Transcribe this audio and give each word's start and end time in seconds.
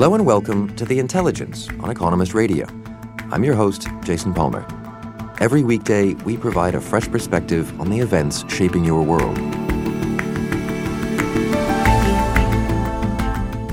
Hello 0.00 0.14
and 0.14 0.24
welcome 0.24 0.74
to 0.76 0.86
The 0.86 0.98
Intelligence 0.98 1.68
on 1.80 1.90
Economist 1.90 2.32
Radio. 2.32 2.66
I'm 3.30 3.44
your 3.44 3.54
host, 3.54 3.86
Jason 4.02 4.32
Palmer. 4.32 4.66
Every 5.40 5.62
weekday, 5.62 6.14
we 6.14 6.38
provide 6.38 6.74
a 6.74 6.80
fresh 6.80 7.06
perspective 7.06 7.78
on 7.78 7.90
the 7.90 7.98
events 7.98 8.42
shaping 8.50 8.82
your 8.82 9.02
world. 9.02 9.36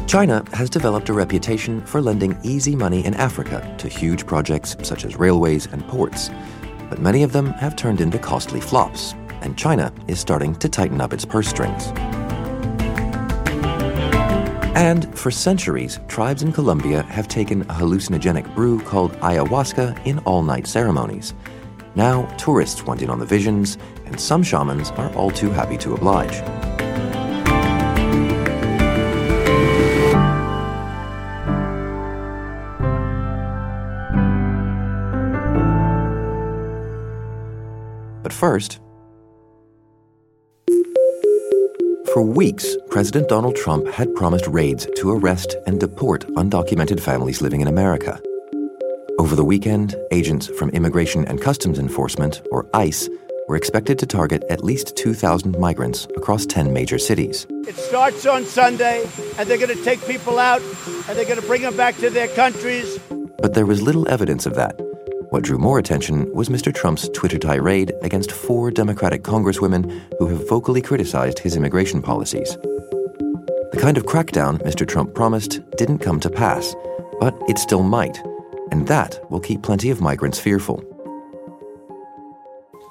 China 0.06 0.44
has 0.52 0.70
developed 0.70 1.08
a 1.08 1.14
reputation 1.14 1.80
for 1.86 2.02
lending 2.02 2.38
easy 2.44 2.76
money 2.76 3.06
in 3.06 3.14
Africa 3.14 3.74
to 3.78 3.88
huge 3.88 4.26
projects 4.26 4.76
such 4.84 5.06
as 5.06 5.16
railways 5.16 5.68
and 5.68 5.82
ports. 5.88 6.30
But 6.90 7.00
many 7.00 7.24
of 7.24 7.32
them 7.32 7.54
have 7.54 7.78
turned 7.78 8.02
into 8.02 8.20
costly 8.20 8.60
flops, 8.60 9.14
and 9.40 9.58
China 9.58 9.94
is 10.10 10.20
starting 10.20 10.56
to 10.56 10.68
tighten 10.68 11.00
up 11.00 11.14
its 11.14 11.24
purse 11.24 11.48
strings. 11.48 11.94
And 14.78 15.18
for 15.18 15.32
centuries, 15.32 16.00
tribes 16.08 16.44
in 16.44 16.52
Colombia 16.52 17.02
have 17.02 17.28
taken 17.28 17.64
a 17.64 17.74
hallucinogenic 17.74 18.54
brew 18.54 18.80
called 18.80 19.12
ayahuasca 19.22 20.06
in 20.06 20.20
all 20.20 20.44
night 20.44 20.68
ceremonies. 20.68 21.34
Now, 21.96 22.28
tourists 22.38 22.86
want 22.86 23.02
in 23.02 23.10
on 23.10 23.18
the 23.18 23.26
visions, 23.26 23.80
and 24.06 24.20
some 24.20 24.44
shamans 24.44 24.92
are 24.92 25.12
all 25.16 25.32
too 25.32 25.50
happy 25.50 25.78
to 25.78 25.96
oblige. 25.96 26.44
But 38.22 38.32
first, 38.32 38.80
For 42.18 42.24
weeks, 42.24 42.76
President 42.90 43.30
Donald 43.30 43.56
Trump 43.56 43.88
had 43.90 44.16
promised 44.16 44.48
raids 44.48 44.88
to 44.96 45.12
arrest 45.12 45.56
and 45.68 45.80
deport 45.80 46.26
undocumented 46.30 47.00
families 47.00 47.44
living 47.44 47.62
in 47.62 47.68
America. 47.68 48.20
Over 49.20 49.36
the 49.36 49.46
weekend, 49.46 49.96
agents 50.10 50.48
from 50.48 50.72
Immigration 50.72 51.26
and 51.26 51.40
Customs 51.40 51.78
Enforcement, 51.78 52.42
or 52.50 52.66
ICE, 52.74 53.08
were 53.48 53.56
expected 53.56 54.00
to 54.00 54.08
target 54.08 54.44
at 54.50 54.64
least 54.64 54.96
2,000 54.96 55.60
migrants 55.60 56.08
across 56.18 56.48
10 56.48 56.74
major 56.74 56.98
cities. 56.98 57.46
It 57.68 57.76
starts 57.76 58.26
on 58.26 58.46
Sunday, 58.46 59.08
and 59.38 59.48
they're 59.48 59.60
going 59.60 59.78
to 59.78 59.84
take 59.84 60.04
people 60.08 60.40
out, 60.40 60.64
and 61.08 61.16
they're 61.16 61.24
going 61.24 61.40
to 61.40 61.46
bring 61.46 61.62
them 61.62 61.78
back 61.78 61.98
to 61.98 62.10
their 62.10 62.30
countries. 62.30 62.98
But 63.38 63.54
there 63.54 63.68
was 63.68 63.84
little 63.84 64.10
evidence 64.10 64.48
of 64.48 64.56
that. 64.56 64.87
What 65.30 65.44
drew 65.44 65.58
more 65.58 65.78
attention 65.78 66.34
was 66.34 66.48
Mr. 66.48 66.74
Trump's 66.74 67.10
Twitter 67.10 67.38
tirade 67.38 67.92
against 68.02 68.32
four 68.32 68.72
Democratic 68.72 69.24
congresswomen 69.24 70.02
who 70.20 70.28
have 70.28 70.48
vocally 70.48 70.82
criticized 70.82 71.40
his 71.40 71.58
immigration 71.58 72.02
policies. 72.02 72.56
The 73.72 73.78
kind 73.78 73.98
of 73.98 74.06
crackdown 74.06 74.58
Mr. 74.64 74.88
Trump 74.88 75.14
promised 75.14 75.60
didn't 75.72 76.00
come 76.00 76.22
to 76.22 76.30
pass, 76.30 76.74
but 77.20 77.36
it 77.50 77.58
still 77.58 77.84
might, 77.84 78.18
and 78.72 78.88
that 78.88 79.20
will 79.30 79.42
keep 79.42 79.64
plenty 79.64 79.90
of 79.90 80.00
migrants 80.00 80.40
fearful. 80.40 80.82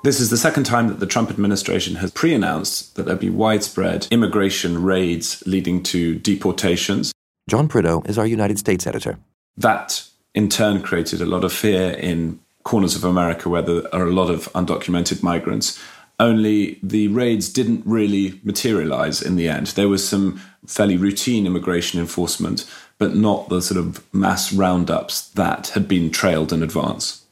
This 0.05 0.21
is 0.21 0.29
the 0.29 0.37
second 0.37 0.65
time 0.65 0.89
that 0.89 1.01
the 1.01 1.07
Trump 1.07 1.31
administration 1.31 1.97
has 1.97 2.11
pre 2.11 2.35
announced 2.35 2.97
that 2.97 3.07
there'll 3.07 3.19
be 3.19 3.31
widespread 3.31 4.09
immigration 4.11 4.83
raids 4.83 5.43
leading 5.47 5.83
to 5.85 6.19
deportations. 6.19 7.13
John 7.49 7.67
Prideaux 7.67 8.03
is 8.05 8.19
our 8.19 8.27
United 8.27 8.59
States 8.59 8.87
editor. 8.87 9.19
That 9.57 10.06
in 10.37 10.49
turn 10.51 10.83
created 10.83 11.21
a 11.21 11.27
lot 11.27 11.43
of 11.43 11.53
fear 11.53 11.93
in 11.93 12.39
corners 12.63 12.95
of 12.95 13.03
America 13.03 13.49
where 13.49 13.63
there 13.63 13.83
are 13.95 14.07
a 14.07 14.13
lot 14.13 14.31
of 14.31 14.53
undocumented 14.53 15.23
migrants. 15.23 15.83
Only 16.21 16.79
the 16.83 17.09
raids 17.09 17.49
didn't 17.49 17.83
really 17.87 18.41
materialize 18.45 19.23
in 19.23 19.37
the 19.37 19.49
end. 19.49 19.69
There 19.69 19.89
was 19.89 20.07
some 20.07 20.41
fairly 20.67 20.97
routine 20.97 21.47
immigration 21.47 22.01
enforcement, 22.01 22.71
but 22.99 23.15
not 23.15 23.49
the 23.49 23.61
sort 23.61 23.79
of 23.79 24.03
mass 24.15 24.53
roundups 24.53 25.29
that 25.31 25.69
had 25.69 25.89
been 25.89 26.11
trailed 26.11 26.53
in 26.53 26.63
advance. 26.63 27.23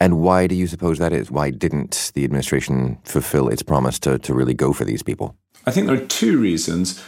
And 0.00 0.20
why 0.20 0.46
do 0.46 0.54
you 0.54 0.66
suppose 0.66 0.98
that 0.98 1.12
is? 1.12 1.30
Why 1.30 1.50
didn't 1.50 2.12
the 2.14 2.24
administration 2.24 2.98
fulfill 3.04 3.48
its 3.48 3.62
promise 3.62 3.98
to, 4.00 4.18
to 4.18 4.34
really 4.34 4.54
go 4.54 4.72
for 4.72 4.84
these 4.84 5.02
people? 5.02 5.36
I 5.66 5.70
think 5.70 5.86
there 5.86 5.96
are 5.96 6.06
two 6.06 6.38
reasons. 6.38 7.02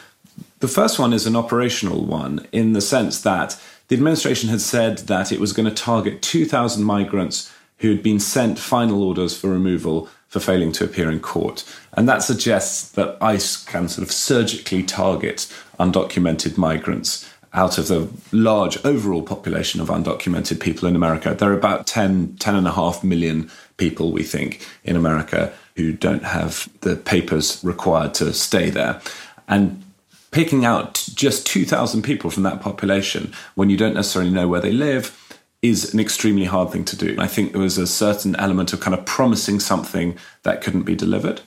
The 0.61 0.69
first 0.69 0.99
one 0.99 1.13
is 1.13 1.27
an 1.27 1.37
operational 1.37 2.05
one, 2.05 2.47
in 2.53 2.73
the 2.73 2.81
sense 2.81 3.21
that 3.23 3.61
the 3.89 3.97
administration 3.97 4.49
had 4.49 4.61
said 4.61 4.99
that 4.99 5.33
it 5.33 5.41
was 5.41 5.53
going 5.53 5.69
to 5.69 5.75
target 5.75 6.23
2,000 6.23 6.83
migrants 6.83 7.53
who 7.79 7.91
had 7.91 8.03
been 8.03 8.21
sent 8.21 8.59
final 8.59 9.03
orders 9.03 9.37
for 9.37 9.51
removal 9.51 10.09
for 10.29 10.41
failing 10.41 10.73
to 10.73 10.85
appear 10.85 11.11
in 11.11 11.21
court. 11.21 11.65
And 11.93 12.09
that 12.09 12.23
suggests 12.23 12.91
that 12.93 13.17
ICE 13.21 13.65
can 13.65 13.89
sort 13.89 14.07
of 14.07 14.13
surgically 14.13 14.83
target 14.83 15.53
undocumented 15.79 16.57
migrants 16.57 17.29
out 17.53 17.79
of 17.79 17.89
the 17.89 18.09
large 18.33 18.85
overall 18.85 19.23
population 19.23 19.81
of 19.81 19.89
undocumented 19.89 20.61
people 20.61 20.89
in 20.89 20.97
America. 20.97 21.35
There 21.35 21.51
are 21.51 21.57
about 21.57 21.87
10, 21.87 22.37
10 22.39 22.55
and 22.55 22.69
a 22.69 22.73
half 22.73 23.03
million 23.03 23.51
people, 23.79 24.13
we 24.13 24.23
think, 24.23 24.67
in 24.85 24.97
America 24.97 25.53
who 25.77 25.93
don't 25.93 26.25
have 26.25 26.69
the 26.81 26.97
papers 26.97 27.61
required 27.63 28.15
to 28.15 28.33
stay 28.33 28.69
there. 28.69 29.01
And 29.49 29.83
picking 30.31 30.65
out 30.65 31.05
just 31.15 31.47
2,000 31.47 32.03
people 32.03 32.31
from 32.31 32.43
that 32.43 32.61
population 32.61 33.33
when 33.55 33.71
you 33.71 33.77
don't 33.77 33.95
necessarily 33.95 34.31
know 34.31 34.49
where 34.49 34.61
they 34.61 34.73
live 34.73 35.23
is 35.63 35.95
an 35.95 36.01
extremely 36.01 36.45
hard 36.45 36.71
thing 36.71 36.85
to 36.85 36.97
do. 36.97 37.17
I 37.19 37.27
think 37.27 37.53
there 37.53 37.61
was 37.61 37.79
a 37.79 37.87
certain 37.87 38.37
element 38.37 38.73
of 38.73 38.81
kind 38.81 38.95
of 38.95 39.05
promising 39.07 39.61
something 39.61 40.17
that 40.43 40.63
couldn't 40.63 40.83
be 40.83 40.95
delivered. 40.95 41.41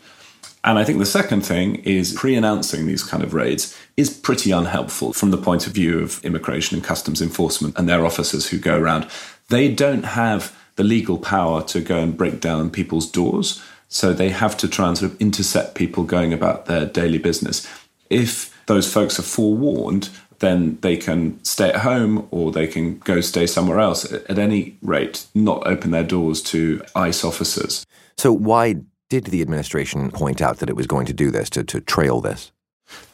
And 0.64 0.78
I 0.78 0.84
think 0.84 1.00
the 1.00 1.06
second 1.06 1.42
thing 1.42 1.76
is 1.78 2.14
pre 2.14 2.36
announcing 2.36 2.86
these 2.86 3.04
kind 3.04 3.24
of 3.24 3.34
raids 3.34 3.78
is 3.96 4.10
pretty 4.10 4.52
unhelpful 4.52 5.14
from 5.14 5.32
the 5.32 5.38
point 5.38 5.68
of 5.68 5.74
view 5.74 6.00
of 6.00 6.24
immigration 6.26 6.76
and 6.76 6.84
customs 6.84 7.22
enforcement 7.22 7.78
and 7.78 7.88
their 7.88 8.06
officers 8.06 8.50
who 8.50 8.58
go 8.58 8.78
around. 8.78 9.08
They 9.48 9.74
don't 9.74 10.04
have 10.04 10.56
the 10.76 10.84
legal 10.84 11.18
power 11.18 11.64
to 11.64 11.82
go 11.82 12.00
and 12.00 12.18
break 12.18 12.42
down 12.42 12.72
people's 12.72 13.10
doors. 13.10 13.62
So 13.88 14.14
they 14.14 14.30
have 14.30 14.56
to 14.58 14.68
try 14.68 14.88
and 14.90 14.98
sort 14.98 15.12
of 15.12 15.22
intercept 15.22 15.76
people 15.76 16.04
going 16.04 16.34
about 16.34 16.66
their 16.66 16.86
daily 16.86 17.18
business. 17.18 17.68
If 18.10 18.59
those 18.70 18.92
folks 18.92 19.20
are 19.20 19.24
forewarned, 19.24 20.10
then 20.38 20.78
they 20.82 20.96
can 20.96 21.44
stay 21.44 21.70
at 21.70 21.78
home 21.78 22.28
or 22.32 22.52
they 22.52 22.68
can 22.68 23.00
go 23.00 23.20
stay 23.20 23.48
somewhere 23.48 23.80
else. 23.80 24.12
At 24.14 24.38
any 24.38 24.78
rate, 24.82 25.26
not 25.34 25.66
open 25.68 25.92
their 25.92 26.04
doors 26.04 26.42
to 26.44 26.82
ICE 26.96 27.24
officers. 27.24 27.86
So, 28.18 28.32
why 28.32 28.76
did 29.10 29.26
the 29.26 29.42
administration 29.42 30.12
point 30.12 30.40
out 30.40 30.60
that 30.60 30.70
it 30.70 30.76
was 30.76 30.86
going 30.86 31.08
to 31.08 31.14
do 31.14 31.32
this, 31.32 31.50
to, 31.52 31.64
to 31.64 31.82
trail 31.82 32.22
this? 32.22 32.52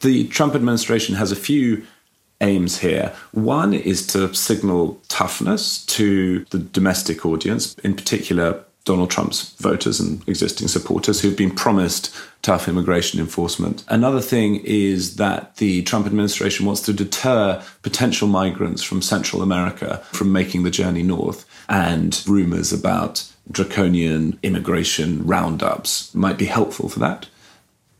The 0.02 0.28
Trump 0.28 0.54
administration 0.54 1.14
has 1.14 1.32
a 1.32 1.36
few 1.36 1.86
aims 2.42 2.78
here. 2.78 3.14
One 3.32 3.72
is 3.72 4.06
to 4.08 4.32
signal 4.34 5.00
toughness 5.08 5.86
to 5.86 6.44
the 6.50 6.58
domestic 6.58 7.24
audience, 7.24 7.74
in 7.82 7.94
particular 7.94 8.62
Donald 8.86 9.10
Trump's 9.10 9.50
voters 9.56 10.00
and 10.00 10.26
existing 10.28 10.68
supporters 10.68 11.20
who've 11.20 11.36
been 11.36 11.50
promised 11.50 12.14
tough 12.40 12.68
immigration 12.68 13.18
enforcement. 13.20 13.84
Another 13.88 14.20
thing 14.20 14.62
is 14.64 15.16
that 15.16 15.56
the 15.56 15.82
Trump 15.82 16.06
administration 16.06 16.64
wants 16.64 16.80
to 16.82 16.92
deter 16.92 17.62
potential 17.82 18.28
migrants 18.28 18.82
from 18.82 19.02
Central 19.02 19.42
America 19.42 20.02
from 20.12 20.32
making 20.32 20.62
the 20.62 20.70
journey 20.70 21.02
north, 21.02 21.44
and 21.68 22.22
rumors 22.26 22.72
about 22.72 23.28
draconian 23.50 24.38
immigration 24.44 25.26
roundups 25.26 26.14
might 26.14 26.38
be 26.38 26.46
helpful 26.46 26.88
for 26.88 27.00
that. 27.00 27.26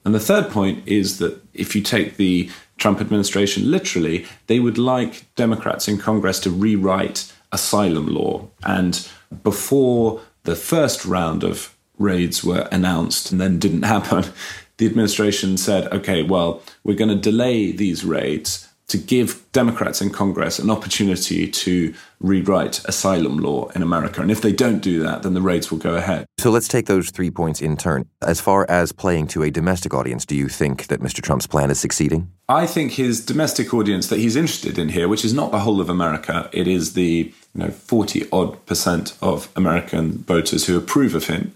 And 0.04 0.14
the 0.14 0.20
third 0.20 0.50
point 0.50 0.86
is 0.86 1.18
that 1.18 1.42
if 1.52 1.74
you 1.74 1.82
take 1.82 2.16
the 2.16 2.48
Trump 2.78 3.00
administration 3.00 3.72
literally, 3.72 4.24
they 4.46 4.60
would 4.60 4.78
like 4.78 5.26
Democrats 5.34 5.88
in 5.88 5.98
Congress 5.98 6.38
to 6.40 6.50
rewrite 6.50 7.32
asylum 7.50 8.06
law. 8.06 8.48
And 8.64 9.08
before 9.42 10.20
the 10.46 10.56
first 10.56 11.04
round 11.04 11.44
of 11.44 11.76
raids 11.98 12.42
were 12.42 12.68
announced 12.72 13.30
and 13.30 13.40
then 13.40 13.58
didn't 13.58 13.82
happen, 13.96 14.32
the 14.78 14.86
administration 14.86 15.56
said, 15.56 15.92
okay, 15.92 16.22
well, 16.22 16.62
we're 16.84 16.96
going 16.96 17.10
to 17.10 17.30
delay 17.30 17.72
these 17.72 18.04
raids 18.04 18.65
to 18.88 18.98
give 18.98 19.44
Democrats 19.52 20.00
in 20.00 20.10
Congress 20.10 20.58
an 20.58 20.70
opportunity 20.70 21.48
to 21.48 21.92
rewrite 22.20 22.84
asylum 22.84 23.38
law 23.38 23.68
in 23.70 23.82
America. 23.82 24.22
And 24.22 24.30
if 24.30 24.40
they 24.40 24.52
don't 24.52 24.78
do 24.78 25.02
that, 25.02 25.22
then 25.22 25.34
the 25.34 25.40
raids 25.40 25.70
will 25.70 25.78
go 25.78 25.96
ahead. 25.96 26.26
So 26.38 26.50
let's 26.50 26.68
take 26.68 26.86
those 26.86 27.10
three 27.10 27.30
points 27.30 27.60
in 27.60 27.76
turn. 27.76 28.08
As 28.22 28.40
far 28.40 28.64
as 28.68 28.92
playing 28.92 29.26
to 29.28 29.42
a 29.42 29.50
domestic 29.50 29.92
audience, 29.92 30.24
do 30.24 30.36
you 30.36 30.48
think 30.48 30.86
that 30.86 31.00
Mr. 31.00 31.20
Trump's 31.20 31.46
plan 31.46 31.70
is 31.70 31.80
succeeding? 31.80 32.30
I 32.48 32.66
think 32.66 32.92
his 32.92 33.24
domestic 33.24 33.74
audience 33.74 34.06
that 34.08 34.20
he's 34.20 34.36
interested 34.36 34.78
in 34.78 34.90
here, 34.90 35.08
which 35.08 35.24
is 35.24 35.34
not 35.34 35.50
the 35.50 35.60
whole 35.60 35.80
of 35.80 35.88
America, 35.88 36.48
it 36.52 36.68
is 36.68 36.92
the 36.92 37.32
you 37.54 37.60
know 37.60 37.70
40 37.70 38.28
odd 38.30 38.64
percent 38.66 39.16
of 39.20 39.48
American 39.56 40.18
voters 40.18 40.66
who 40.66 40.76
approve 40.76 41.14
of 41.14 41.26
him. 41.26 41.52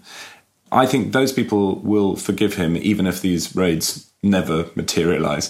I 0.71 0.85
think 0.85 1.11
those 1.11 1.31
people 1.31 1.75
will 1.79 2.15
forgive 2.15 2.55
him 2.55 2.77
even 2.77 3.07
if 3.07 3.21
these 3.21 3.55
raids 3.55 4.11
never 4.23 4.69
materialize. 4.75 5.49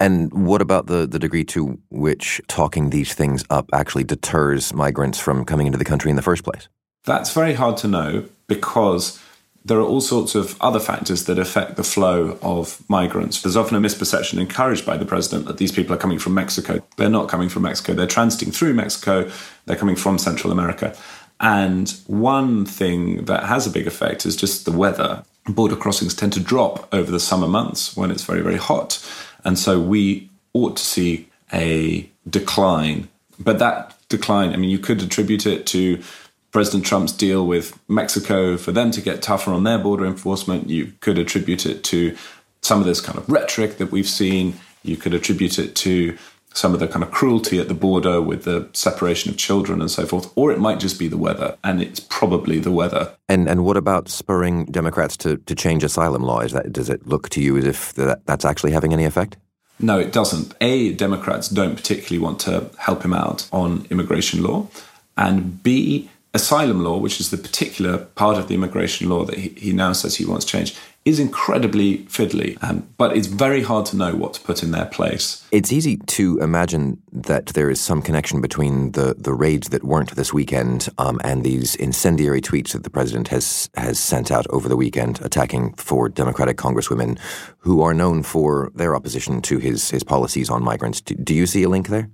And 0.00 0.32
what 0.32 0.62
about 0.62 0.86
the, 0.86 1.06
the 1.06 1.18
degree 1.18 1.44
to 1.46 1.78
which 1.90 2.40
talking 2.46 2.90
these 2.90 3.14
things 3.14 3.44
up 3.50 3.68
actually 3.72 4.04
deters 4.04 4.72
migrants 4.72 5.18
from 5.18 5.44
coming 5.44 5.66
into 5.66 5.78
the 5.78 5.84
country 5.84 6.10
in 6.10 6.16
the 6.16 6.22
first 6.22 6.44
place? 6.44 6.68
That's 7.04 7.32
very 7.32 7.54
hard 7.54 7.76
to 7.78 7.88
know 7.88 8.24
because 8.46 9.20
there 9.64 9.78
are 9.78 9.82
all 9.82 10.00
sorts 10.00 10.34
of 10.34 10.60
other 10.60 10.80
factors 10.80 11.24
that 11.24 11.38
affect 11.38 11.76
the 11.76 11.84
flow 11.84 12.38
of 12.42 12.82
migrants. 12.88 13.42
There's 13.42 13.56
often 13.56 13.76
a 13.76 13.80
misperception 13.80 14.38
encouraged 14.40 14.86
by 14.86 14.96
the 14.96 15.04
president 15.04 15.46
that 15.46 15.58
these 15.58 15.72
people 15.72 15.94
are 15.94 15.98
coming 15.98 16.18
from 16.18 16.34
Mexico. 16.34 16.80
They're 16.96 17.10
not 17.10 17.28
coming 17.28 17.48
from 17.48 17.62
Mexico. 17.62 17.92
They're 17.94 18.06
transiting 18.06 18.54
through 18.54 18.74
Mexico. 18.74 19.30
They're 19.66 19.76
coming 19.76 19.96
from 19.96 20.18
Central 20.18 20.52
America. 20.52 20.96
And 21.40 21.90
one 22.06 22.64
thing 22.66 23.24
that 23.26 23.44
has 23.44 23.66
a 23.66 23.70
big 23.70 23.86
effect 23.86 24.26
is 24.26 24.36
just 24.36 24.64
the 24.64 24.72
weather. 24.72 25.24
Border 25.48 25.76
crossings 25.76 26.14
tend 26.14 26.32
to 26.34 26.40
drop 26.40 26.88
over 26.92 27.10
the 27.10 27.20
summer 27.20 27.48
months 27.48 27.96
when 27.96 28.10
it's 28.10 28.24
very, 28.24 28.40
very 28.40 28.56
hot. 28.56 29.04
And 29.44 29.58
so 29.58 29.80
we 29.80 30.28
ought 30.52 30.76
to 30.76 30.84
see 30.84 31.28
a 31.52 32.08
decline. 32.28 33.08
But 33.38 33.58
that 33.58 33.96
decline, 34.08 34.52
I 34.52 34.56
mean, 34.56 34.70
you 34.70 34.78
could 34.78 35.02
attribute 35.02 35.46
it 35.46 35.66
to 35.68 36.02
President 36.50 36.84
Trump's 36.84 37.12
deal 37.12 37.46
with 37.46 37.78
Mexico 37.88 38.56
for 38.56 38.72
them 38.72 38.90
to 38.92 39.00
get 39.00 39.22
tougher 39.22 39.52
on 39.52 39.64
their 39.64 39.78
border 39.78 40.06
enforcement. 40.06 40.68
You 40.68 40.92
could 41.00 41.18
attribute 41.18 41.66
it 41.66 41.84
to 41.84 42.16
some 42.62 42.80
of 42.80 42.86
this 42.86 43.00
kind 43.00 43.18
of 43.18 43.28
rhetoric 43.28 43.78
that 43.78 43.92
we've 43.92 44.08
seen. 44.08 44.58
You 44.82 44.96
could 44.96 45.14
attribute 45.14 45.58
it 45.58 45.74
to 45.76 46.16
some 46.54 46.74
of 46.74 46.80
the 46.80 46.88
kind 46.88 47.04
of 47.04 47.10
cruelty 47.10 47.60
at 47.60 47.68
the 47.68 47.74
border 47.74 48.20
with 48.20 48.44
the 48.44 48.68
separation 48.72 49.30
of 49.30 49.36
children 49.36 49.80
and 49.80 49.90
so 49.90 50.06
forth, 50.06 50.32
or 50.34 50.50
it 50.50 50.58
might 50.58 50.80
just 50.80 50.98
be 50.98 51.08
the 51.08 51.16
weather, 51.16 51.56
and 51.62 51.80
it's 51.82 52.00
probably 52.00 52.58
the 52.58 52.72
weather. 52.72 53.14
And 53.28 53.48
and 53.48 53.64
what 53.64 53.76
about 53.76 54.08
spurring 54.08 54.66
Democrats 54.66 55.16
to, 55.18 55.36
to 55.36 55.54
change 55.54 55.84
asylum 55.84 56.22
law? 56.22 56.40
Is 56.40 56.52
that 56.52 56.72
does 56.72 56.90
it 56.90 57.06
look 57.06 57.28
to 57.30 57.42
you 57.42 57.56
as 57.56 57.64
if 57.64 57.92
that, 57.94 58.26
that's 58.26 58.44
actually 58.44 58.72
having 58.72 58.92
any 58.92 59.04
effect? 59.04 59.36
No, 59.80 59.98
it 59.98 60.12
doesn't. 60.12 60.54
A, 60.60 60.92
Democrats 60.94 61.48
don't 61.48 61.76
particularly 61.76 62.18
want 62.18 62.40
to 62.40 62.68
help 62.78 63.04
him 63.04 63.14
out 63.14 63.48
on 63.52 63.86
immigration 63.90 64.42
law, 64.42 64.66
and 65.16 65.62
B, 65.62 66.10
asylum 66.34 66.82
law, 66.82 66.98
which 66.98 67.20
is 67.20 67.30
the 67.30 67.36
particular 67.36 67.98
part 67.98 68.38
of 68.38 68.48
the 68.48 68.54
immigration 68.54 69.08
law 69.08 69.24
that 69.24 69.38
he, 69.38 69.50
he 69.50 69.72
now 69.72 69.92
says 69.92 70.16
he 70.16 70.24
wants 70.24 70.44
changed, 70.44 70.76
is 71.08 71.18
incredibly 71.18 71.98
fiddly, 72.04 72.62
um, 72.62 72.86
but 72.98 73.16
it's 73.16 73.26
very 73.26 73.62
hard 73.62 73.86
to 73.86 73.96
know 73.96 74.14
what 74.14 74.34
to 74.34 74.40
put 74.40 74.62
in 74.62 74.72
their 74.72 74.84
place. 74.84 75.42
It's 75.50 75.72
easy 75.72 75.96
to 75.96 76.38
imagine 76.40 77.00
that 77.12 77.46
there 77.46 77.70
is 77.70 77.80
some 77.80 78.02
connection 78.02 78.42
between 78.42 78.92
the, 78.92 79.14
the 79.16 79.32
raids 79.32 79.70
that 79.70 79.84
weren't 79.84 80.14
this 80.16 80.34
weekend 80.34 80.88
um, 80.98 81.18
and 81.24 81.44
these 81.44 81.74
incendiary 81.76 82.42
tweets 82.42 82.72
that 82.72 82.84
the 82.84 82.90
president 82.90 83.28
has 83.28 83.70
has 83.74 83.98
sent 83.98 84.30
out 84.30 84.46
over 84.50 84.68
the 84.68 84.76
weekend, 84.76 85.18
attacking 85.22 85.72
four 85.74 86.10
Democratic 86.10 86.58
congresswomen 86.58 87.18
who 87.58 87.80
are 87.80 87.94
known 87.94 88.22
for 88.22 88.70
their 88.74 88.94
opposition 88.94 89.40
to 89.40 89.58
his 89.58 89.90
his 89.90 90.04
policies 90.04 90.50
on 90.50 90.62
migrants. 90.62 91.00
Do, 91.00 91.14
do 91.14 91.34
you 91.34 91.46
see 91.46 91.62
a 91.62 91.68
link 91.68 91.88
there? 91.88 92.10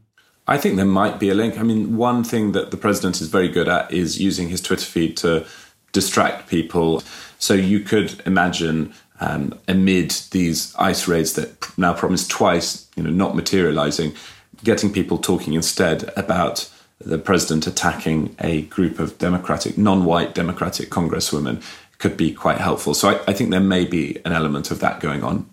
I 0.47 0.59
think 0.59 0.77
there 0.77 0.85
might 0.85 1.19
be 1.19 1.31
a 1.31 1.35
link. 1.35 1.59
I 1.59 1.63
mean, 1.63 1.97
one 1.97 2.23
thing 2.23 2.53
that 2.53 2.71
the 2.71 2.77
president 2.77 3.21
is 3.21 3.29
very 3.29 3.49
good 3.49 3.69
at 3.69 3.91
is 3.91 4.21
using 4.21 4.49
his 4.51 4.61
Twitter 4.61 4.85
feed 4.85 5.17
to 5.19 5.47
distract 5.93 6.49
people. 6.49 7.03
So 7.45 7.53
you 7.53 7.81
could 7.81 8.23
imagine 8.25 8.95
um, 9.21 9.61
amid 9.69 10.13
these 10.31 10.75
ice 10.77 11.07
raids 11.07 11.35
that 11.35 11.79
now 11.79 11.93
promised 11.93 12.31
twice, 12.31 12.89
you 12.97 13.03
know, 13.03 13.11
not 13.11 13.37
materializing, 13.37 14.15
getting 14.63 14.91
people 14.91 15.19
talking 15.19 15.53
instead 15.53 16.11
about 16.17 16.73
the 17.01 17.19
president 17.19 17.67
attacking 17.67 18.35
a 18.39 18.63
group 18.63 18.99
of 18.99 19.19
Democratic, 19.19 19.77
non-white 19.77 20.35
Democratic 20.35 20.89
congresswomen 20.89 21.63
could 21.99 22.17
be 22.17 22.33
quite 22.33 22.57
helpful. 22.57 22.95
So 22.95 23.11
I, 23.11 23.21
I 23.29 23.35
think 23.35 23.51
there 23.51 23.61
may 23.61 23.85
be 23.85 24.19
an 24.25 24.33
element 24.33 24.71
of 24.71 24.81
that 24.81 25.01
going 25.01 25.23
on. 25.23 25.47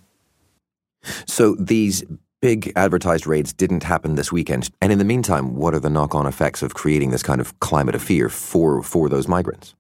So 1.27 1.55
these 1.55 2.05
big 2.41 2.71
advertised 2.77 3.27
raids 3.27 3.51
didn't 3.51 3.83
happen 3.83 4.15
this 4.15 4.31
weekend. 4.31 4.69
And 4.81 4.93
in 4.93 4.97
the 4.97 5.03
meantime, 5.03 5.55
what 5.57 5.73
are 5.73 5.79
the 5.81 5.89
knock 5.89 6.15
on 6.15 6.25
effects 6.25 6.63
of 6.63 6.73
creating 6.73 7.11
this 7.11 7.21
kind 7.21 7.41
of 7.41 7.59
climate 7.59 7.95
of 7.95 8.01
fear 8.01 8.29
for, 8.29 8.81
for 8.81 9.09
those 9.09 9.27
migrants? 9.27 9.75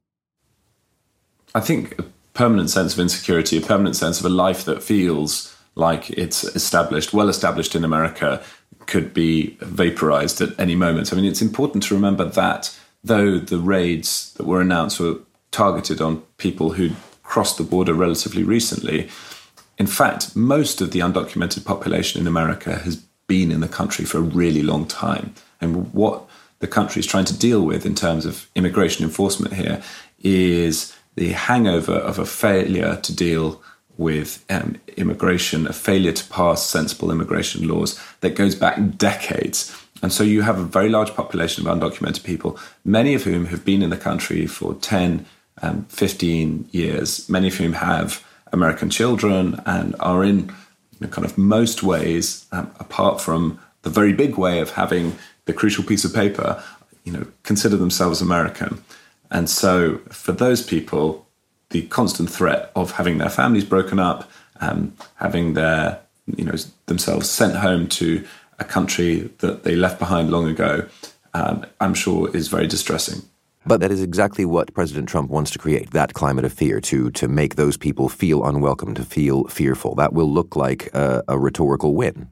I 1.53 1.59
think 1.59 1.99
a 1.99 2.05
permanent 2.33 2.69
sense 2.69 2.93
of 2.93 2.99
insecurity, 2.99 3.57
a 3.57 3.61
permanent 3.61 3.95
sense 3.95 4.19
of 4.19 4.25
a 4.25 4.29
life 4.29 4.65
that 4.65 4.83
feels 4.83 5.55
like 5.75 6.09
it's 6.11 6.43
established, 6.43 7.13
well 7.13 7.29
established 7.29 7.75
in 7.75 7.83
America, 7.83 8.43
could 8.87 9.13
be 9.13 9.57
vaporized 9.61 10.41
at 10.41 10.59
any 10.59 10.75
moment. 10.75 11.11
I 11.11 11.15
mean, 11.15 11.25
it's 11.25 11.41
important 11.41 11.83
to 11.85 11.95
remember 11.95 12.25
that 12.25 12.77
though 13.03 13.37
the 13.37 13.59
raids 13.59 14.33
that 14.33 14.45
were 14.45 14.61
announced 14.61 14.99
were 14.99 15.19
targeted 15.51 16.01
on 16.01 16.21
people 16.37 16.73
who'd 16.73 16.95
crossed 17.23 17.57
the 17.57 17.63
border 17.63 17.93
relatively 17.93 18.43
recently, 18.43 19.09
in 19.77 19.87
fact, 19.87 20.35
most 20.35 20.81
of 20.81 20.91
the 20.91 20.99
undocumented 20.99 21.65
population 21.65 22.19
in 22.21 22.27
America 22.27 22.77
has 22.79 22.97
been 23.27 23.51
in 23.51 23.61
the 23.61 23.67
country 23.67 24.05
for 24.05 24.17
a 24.17 24.21
really 24.21 24.61
long 24.61 24.85
time. 24.85 25.33
And 25.59 25.93
what 25.93 26.27
the 26.59 26.67
country 26.67 26.99
is 26.99 27.05
trying 27.05 27.25
to 27.25 27.37
deal 27.37 27.61
with 27.61 27.85
in 27.85 27.95
terms 27.95 28.25
of 28.25 28.49
immigration 28.55 29.03
enforcement 29.05 29.53
here 29.53 29.81
is 30.19 30.95
the 31.15 31.29
hangover 31.29 31.93
of 31.93 32.19
a 32.19 32.25
failure 32.25 32.97
to 32.97 33.15
deal 33.15 33.61
with 33.97 34.43
um, 34.49 34.79
immigration, 34.97 35.67
a 35.67 35.73
failure 35.73 36.11
to 36.11 36.25
pass 36.29 36.65
sensible 36.65 37.11
immigration 37.11 37.67
laws 37.67 37.99
that 38.21 38.35
goes 38.35 38.55
back 38.55 38.77
decades. 38.97 39.75
And 40.01 40.11
so 40.11 40.23
you 40.23 40.41
have 40.41 40.57
a 40.57 40.63
very 40.63 40.89
large 40.89 41.13
population 41.13 41.67
of 41.67 41.77
undocumented 41.77 42.23
people, 42.23 42.57
many 42.83 43.13
of 43.13 43.23
whom 43.23 43.45
have 43.47 43.63
been 43.63 43.83
in 43.83 43.91
the 43.91 43.97
country 43.97 44.47
for 44.47 44.73
10, 44.75 45.25
um, 45.61 45.85
15 45.85 46.69
years, 46.71 47.29
many 47.29 47.49
of 47.49 47.55
whom 47.55 47.73
have 47.73 48.25
American 48.51 48.89
children 48.89 49.61
and 49.65 49.95
are 49.99 50.23
in 50.23 50.39
you 50.39 51.01
know, 51.01 51.07
kind 51.07 51.25
of 51.25 51.37
most 51.37 51.83
ways, 51.83 52.45
um, 52.51 52.71
apart 52.79 53.21
from 53.21 53.59
the 53.83 53.89
very 53.89 54.13
big 54.13 54.37
way 54.37 54.59
of 54.59 54.71
having 54.71 55.15
the 55.45 55.53
crucial 55.53 55.83
piece 55.83 56.05
of 56.05 56.13
paper, 56.13 56.63
you 57.03 57.11
know, 57.11 57.25
consider 57.43 57.77
themselves 57.77 58.21
American. 58.21 58.83
And 59.31 59.49
so 59.49 59.99
for 60.09 60.33
those 60.33 60.61
people, 60.61 61.25
the 61.69 61.83
constant 61.83 62.29
threat 62.29 62.71
of 62.75 62.91
having 62.91 63.17
their 63.17 63.29
families 63.29 63.63
broken 63.63 63.97
up, 63.97 64.29
um, 64.59 64.93
having 65.15 65.53
their, 65.53 65.99
you 66.25 66.43
know, 66.43 66.55
themselves 66.85 67.29
sent 67.29 67.55
home 67.55 67.87
to 67.87 68.25
a 68.59 68.65
country 68.65 69.31
that 69.39 69.63
they 69.63 69.75
left 69.75 69.97
behind 69.97 70.29
long 70.29 70.47
ago, 70.47 70.85
um, 71.33 71.65
I'm 71.79 71.93
sure 71.93 72.35
is 72.35 72.49
very 72.49 72.67
distressing. 72.67 73.23
But 73.65 73.79
that 73.79 73.91
is 73.91 74.01
exactly 74.01 74.43
what 74.43 74.73
President 74.73 75.07
Trump 75.07 75.29
wants 75.29 75.51
to 75.51 75.59
create 75.59 75.91
that 75.91 76.13
climate 76.13 76.45
of 76.45 76.51
fear 76.51 76.81
to, 76.81 77.11
to 77.11 77.27
make 77.27 77.55
those 77.55 77.77
people 77.77 78.09
feel 78.09 78.43
unwelcome, 78.43 78.95
to 78.95 79.03
feel 79.03 79.45
fearful. 79.45 79.95
That 79.95 80.13
will 80.13 80.31
look 80.31 80.55
like 80.55 80.89
a, 80.93 81.23
a 81.27 81.37
rhetorical 81.37 81.93
win. 81.93 82.29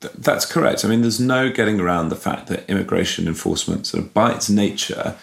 Th- 0.00 0.14
that's 0.14 0.46
correct. 0.46 0.84
I 0.84 0.88
mean, 0.88 1.02
there's 1.02 1.20
no 1.20 1.50
getting 1.50 1.80
around 1.80 2.08
the 2.08 2.16
fact 2.16 2.46
that 2.48 2.68
immigration 2.68 3.28
enforcement, 3.28 3.86
sort 3.86 4.04
of 4.04 4.14
by 4.14 4.32
its 4.32 4.48
nature, 4.48 5.16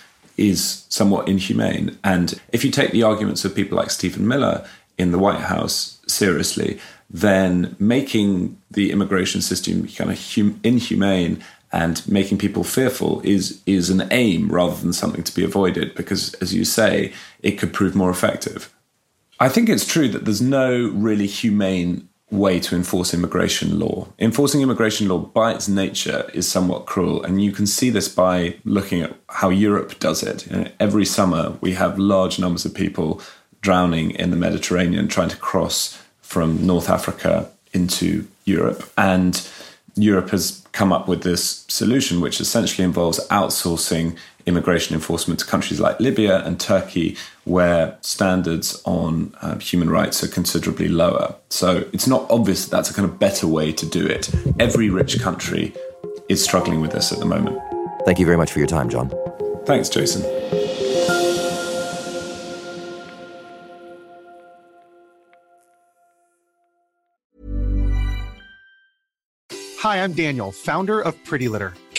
is 0.49 0.85
somewhat 0.89 1.27
inhumane. 1.27 1.97
And 2.03 2.39
if 2.51 2.65
you 2.65 2.71
take 2.71 2.91
the 2.91 3.03
arguments 3.03 3.45
of 3.45 3.55
people 3.55 3.77
like 3.77 3.91
Stephen 3.91 4.27
Miller 4.27 4.65
in 4.97 5.11
the 5.11 5.19
White 5.19 5.41
House 5.41 5.99
seriously, 6.07 6.79
then 7.09 7.75
making 7.79 8.57
the 8.69 8.91
immigration 8.91 9.41
system 9.41 9.87
kind 9.87 10.11
of 10.11 10.33
hum- 10.33 10.59
inhumane 10.63 11.43
and 11.73 12.05
making 12.07 12.37
people 12.37 12.63
fearful 12.63 13.21
is 13.23 13.61
is 13.65 13.89
an 13.89 14.07
aim 14.11 14.49
rather 14.49 14.75
than 14.81 14.93
something 14.93 15.23
to 15.23 15.35
be 15.35 15.43
avoided 15.43 15.95
because 15.95 16.33
as 16.35 16.53
you 16.53 16.65
say 16.65 17.13
it 17.41 17.51
could 17.51 17.73
prove 17.73 17.95
more 17.95 18.09
effective 18.09 18.73
i 19.39 19.47
think 19.47 19.69
it's 19.69 19.85
true 19.85 20.09
that 20.09 20.25
there's 20.25 20.41
no 20.41 20.89
really 20.89 21.27
humane 21.27 22.07
way 22.31 22.59
to 22.61 22.75
enforce 22.75 23.13
immigration 23.13 23.77
law. 23.77 24.07
Enforcing 24.17 24.61
immigration 24.61 25.07
law 25.07 25.19
by 25.19 25.53
its 25.53 25.67
nature 25.67 26.29
is 26.33 26.49
somewhat 26.49 26.85
cruel 26.85 27.21
and 27.23 27.43
you 27.43 27.51
can 27.51 27.67
see 27.67 27.89
this 27.89 28.07
by 28.07 28.55
looking 28.63 29.01
at 29.01 29.13
how 29.29 29.49
europe 29.49 29.99
does 29.99 30.23
it. 30.23 30.47
Every 30.79 31.05
summer 31.05 31.57
we 31.61 31.73
have 31.73 31.99
large 31.99 32.39
numbers 32.39 32.65
of 32.65 32.73
people 32.73 33.21
drowning 33.61 34.11
in 34.11 34.31
the 34.31 34.37
mediterranean 34.37 35.07
trying 35.07 35.29
to 35.29 35.37
cross 35.37 36.01
from 36.21 36.65
north 36.65 36.89
africa 36.89 37.51
into 37.73 38.27
europe. 38.45 38.89
And 38.97 39.45
Europe 39.95 40.29
has 40.29 40.65
come 40.71 40.93
up 40.93 41.07
with 41.07 41.23
this 41.23 41.65
solution, 41.67 42.21
which 42.21 42.39
essentially 42.39 42.85
involves 42.85 43.25
outsourcing 43.27 44.17
immigration 44.45 44.95
enforcement 44.95 45.39
to 45.39 45.45
countries 45.45 45.79
like 45.79 45.99
Libya 45.99 46.43
and 46.45 46.59
Turkey, 46.59 47.17
where 47.45 47.97
standards 48.01 48.81
on 48.85 49.35
uh, 49.41 49.57
human 49.59 49.89
rights 49.89 50.23
are 50.23 50.27
considerably 50.27 50.87
lower. 50.87 51.35
So 51.49 51.85
it's 51.93 52.07
not 52.07 52.29
obvious 52.29 52.65
that 52.65 52.71
that's 52.71 52.89
a 52.89 52.93
kind 52.93 53.07
of 53.07 53.19
better 53.19 53.47
way 53.47 53.71
to 53.73 53.85
do 53.85 54.05
it. 54.05 54.33
Every 54.59 54.89
rich 54.89 55.19
country 55.19 55.73
is 56.29 56.43
struggling 56.43 56.81
with 56.81 56.91
this 56.91 57.11
at 57.11 57.19
the 57.19 57.25
moment. 57.25 57.59
Thank 58.05 58.19
you 58.19 58.25
very 58.25 58.37
much 58.37 58.51
for 58.51 58.59
your 58.59 58.67
time, 58.67 58.89
John. 58.89 59.11
Thanks, 59.65 59.89
Jason. 59.89 60.23
Hi, 69.81 70.03
I'm 70.03 70.13
Daniel, 70.13 70.51
founder 70.51 71.01
of 71.01 71.15
Pretty 71.23 71.47
Litter. 71.47 71.73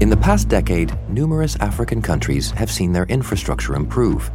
In 0.00 0.08
the 0.08 0.16
past 0.16 0.48
decade, 0.48 0.98
numerous 1.10 1.56
African 1.56 2.00
countries 2.00 2.52
have 2.52 2.70
seen 2.70 2.90
their 2.90 3.04
infrastructure 3.04 3.74
improve. 3.74 4.30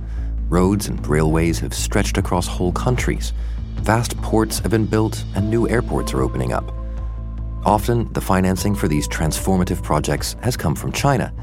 Roads 0.47 0.89
and 0.89 1.07
railways 1.07 1.57
have 1.57 1.73
stretched 1.73 2.19
across 2.19 2.45
whole 2.45 2.71
countries. 2.71 3.33
Vast 3.77 4.15
ports 4.21 4.59
have 4.59 4.69
been 4.69 4.85
built 4.85 5.25
and 5.33 5.49
new 5.49 5.67
airports 5.67 6.13
are 6.13 6.21
opening 6.21 6.53
up. 6.53 6.71
Often, 7.65 8.13
the 8.13 8.21
financing 8.21 8.75
for 8.75 8.87
these 8.87 9.07
transformative 9.07 9.81
projects 9.81 10.35
has 10.43 10.55
come 10.55 10.75
from 10.75 10.91
China. 10.91 11.33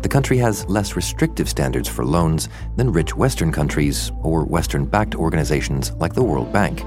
The 0.00 0.08
country 0.08 0.38
has 0.38 0.66
less 0.66 0.96
restrictive 0.96 1.46
standards 1.46 1.90
for 1.90 2.06
loans 2.06 2.48
than 2.76 2.90
rich 2.90 3.14
Western 3.14 3.52
countries 3.52 4.10
or 4.22 4.46
Western 4.46 4.86
backed 4.86 5.14
organizations 5.14 5.92
like 5.96 6.14
the 6.14 6.22
World 6.22 6.50
Bank. 6.54 6.84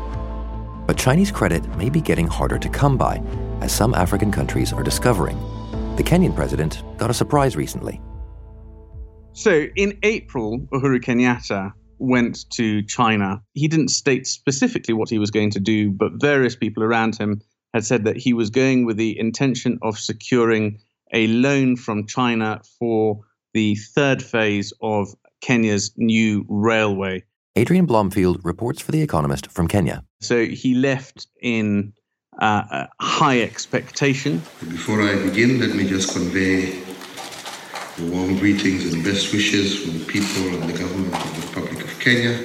But 0.87 0.97
Chinese 0.97 1.29
credit 1.29 1.63
may 1.77 1.91
be 1.91 2.01
getting 2.01 2.25
harder 2.25 2.57
to 2.57 2.69
come 2.69 2.97
by, 2.97 3.21
as 3.61 3.71
some 3.71 3.93
African 3.93 4.31
countries 4.31 4.73
are 4.73 4.81
discovering. 4.81 5.37
The 5.97 6.03
Kenyan 6.03 6.35
president 6.35 6.83
got 6.97 7.09
a 7.09 7.13
surprise 7.13 7.55
recently. 7.55 8.01
So 9.33 9.67
in 9.75 9.97
April, 10.03 10.59
Uhuru 10.73 11.01
Kenyatta 11.03 11.73
went 11.99 12.49
to 12.51 12.81
China. 12.83 13.41
He 13.53 13.67
didn't 13.67 13.89
state 13.89 14.25
specifically 14.25 14.93
what 14.93 15.09
he 15.09 15.19
was 15.19 15.31
going 15.31 15.51
to 15.51 15.59
do, 15.59 15.91
but 15.91 16.13
various 16.19 16.55
people 16.55 16.83
around 16.83 17.17
him 17.17 17.41
had 17.73 17.85
said 17.85 18.05
that 18.05 18.17
he 18.17 18.33
was 18.33 18.49
going 18.49 18.85
with 18.85 18.97
the 18.97 19.17
intention 19.19 19.77
of 19.81 19.97
securing 19.99 20.79
a 21.13 21.27
loan 21.27 21.75
from 21.75 22.07
China 22.07 22.61
for 22.79 23.19
the 23.53 23.75
third 23.75 24.23
phase 24.23 24.73
of 24.81 25.13
Kenya's 25.41 25.91
new 25.97 26.45
railway. 26.47 27.23
Adrian 27.55 27.85
Blomfield 27.85 28.39
reports 28.43 28.81
for 28.81 28.91
The 28.91 29.01
Economist 29.01 29.51
from 29.51 29.67
Kenya. 29.67 30.03
So 30.21 30.45
he 30.45 30.73
left 30.73 31.27
in 31.41 31.93
uh, 32.39 32.87
high 32.99 33.41
expectation. 33.41 34.39
Before 34.59 35.01
I 35.01 35.15
begin, 35.15 35.59
let 35.59 35.75
me 35.75 35.87
just 35.87 36.13
convey 36.13 36.81
the 37.97 38.11
warm 38.11 38.37
greetings 38.37 38.93
and 38.93 39.03
best 39.03 39.33
wishes 39.33 39.83
from 39.83 39.99
the 39.99 40.05
people 40.05 40.47
and 40.55 40.69
the 40.69 40.77
government 40.77 41.13
of 41.13 41.35
the 41.35 41.47
Republic 41.47 41.83
of 41.83 41.99
Kenya 41.99 42.37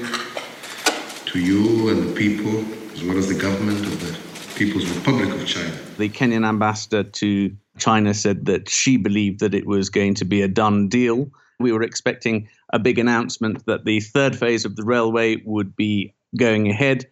to 1.27 1.41
you 1.41 1.89
and 1.89 2.09
the 2.09 2.15
people, 2.15 2.65
as 2.93 3.05
well 3.05 3.17
as 3.17 3.29
the 3.29 3.35
government 3.35 3.81
of 3.81 4.01
the 4.01 4.27
People's 4.57 4.89
Republic 4.91 5.29
of 5.31 5.47
China. 5.47 5.73
The 5.99 6.09
Kenyan 6.09 6.47
ambassador 6.47 7.05
to 7.05 7.55
China 7.79 8.15
said 8.15 8.47
that 8.47 8.71
she 8.71 8.97
believed 8.97 9.41
that 9.41 9.55
it 9.55 9.67
was 9.67 9.91
going 9.91 10.15
to 10.15 10.25
be 10.25 10.43
a 10.43 10.49
done 10.49 10.89
deal. 10.89 11.31
We 11.61 11.73
were 11.73 11.83
expecting 11.83 12.49
a 12.73 12.79
big 12.79 12.99
announcement 12.99 13.67
that 13.67 13.85
the 13.85 14.01
third 14.01 14.35
phase 14.37 14.65
of 14.65 14.77
the 14.77 14.85
railway 14.85 15.43
would 15.45 15.77
be 15.77 16.15
going 16.37 16.69
ahead. 16.71 17.07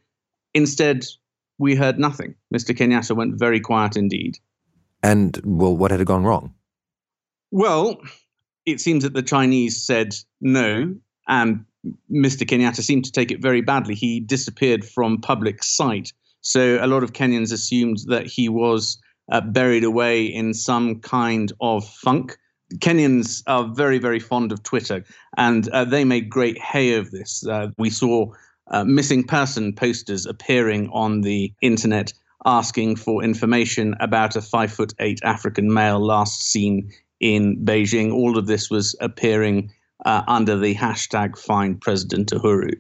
Instead, 0.55 1.05
we 1.59 1.75
heard 1.75 1.99
nothing. 1.99 2.35
Mr. 2.55 2.77
Kenyatta 2.77 3.15
went 3.15 3.39
very 3.39 3.61
quiet 3.61 3.97
indeed. 3.97 4.39
And, 5.03 5.39
well, 5.45 5.77
what 5.77 5.91
had 5.91 6.05
gone 6.07 6.25
wrong? 6.25 6.55
Well, 7.51 8.01
it 8.67 8.81
seems 8.81 9.05
that 9.05 9.15
the 9.15 9.23
Chinese 9.23 9.81
said 9.85 10.15
no, 10.41 10.95
and 11.29 11.65
Mr. 12.11 12.47
Kenyatta 12.49 12.83
seemed 12.83 13.05
to 13.05 13.13
take 13.13 13.31
it 13.31 13.43
very 13.43 13.61
badly. 13.61 13.95
He 13.95 14.21
disappeared 14.21 14.85
from 14.85 15.21
public 15.21 15.63
sight. 15.63 16.13
So 16.41 16.79
a 16.81 16.87
lot 16.87 17.03
of 17.03 17.13
Kenyans 17.13 17.53
assumed 17.53 17.99
that 18.07 18.27
he 18.27 18.49
was 18.49 18.99
uh, 19.31 19.41
buried 19.41 19.85
away 19.85 20.25
in 20.25 20.55
some 20.55 21.01
kind 21.01 21.53
of 21.61 21.87
funk. 21.87 22.37
Kenyans 22.77 23.43
are 23.47 23.73
very, 23.75 23.99
very 23.99 24.19
fond 24.19 24.53
of 24.53 24.63
Twitter, 24.63 25.05
and 25.37 25.69
uh, 25.69 25.85
they 25.85 26.05
made 26.05 26.29
great 26.29 26.59
hay 26.59 26.95
of 26.95 27.11
this. 27.11 27.47
Uh, 27.47 27.69
we 27.79 27.91
saw 27.91 28.27
uh, 28.69 28.85
missing 28.85 29.25
person 29.25 29.73
posters 29.73 30.27
appearing 30.27 30.89
on 30.91 31.21
the 31.21 31.53
internet 31.61 32.13
asking 32.45 32.97
for 32.97 33.23
information 33.23 33.95
about 34.01 34.37
a 34.37 34.43
five 34.43 34.73
foot 34.73 34.93
eight 34.99 35.21
African 35.23 35.73
male 35.73 36.01
last 36.01 36.43
seen 36.43 36.91
in 37.21 37.65
Beijing. 37.65 38.13
All 38.13 38.37
of 38.37 38.47
this 38.47 38.71
was 38.71 38.95
appearing 39.01 39.73
uh, 40.05 40.23
under 40.27 40.59
the 40.59 40.75
hashtag 40.75 41.39
Find 41.39 41.81
President 41.81 42.31
Uhuru. 42.31 42.75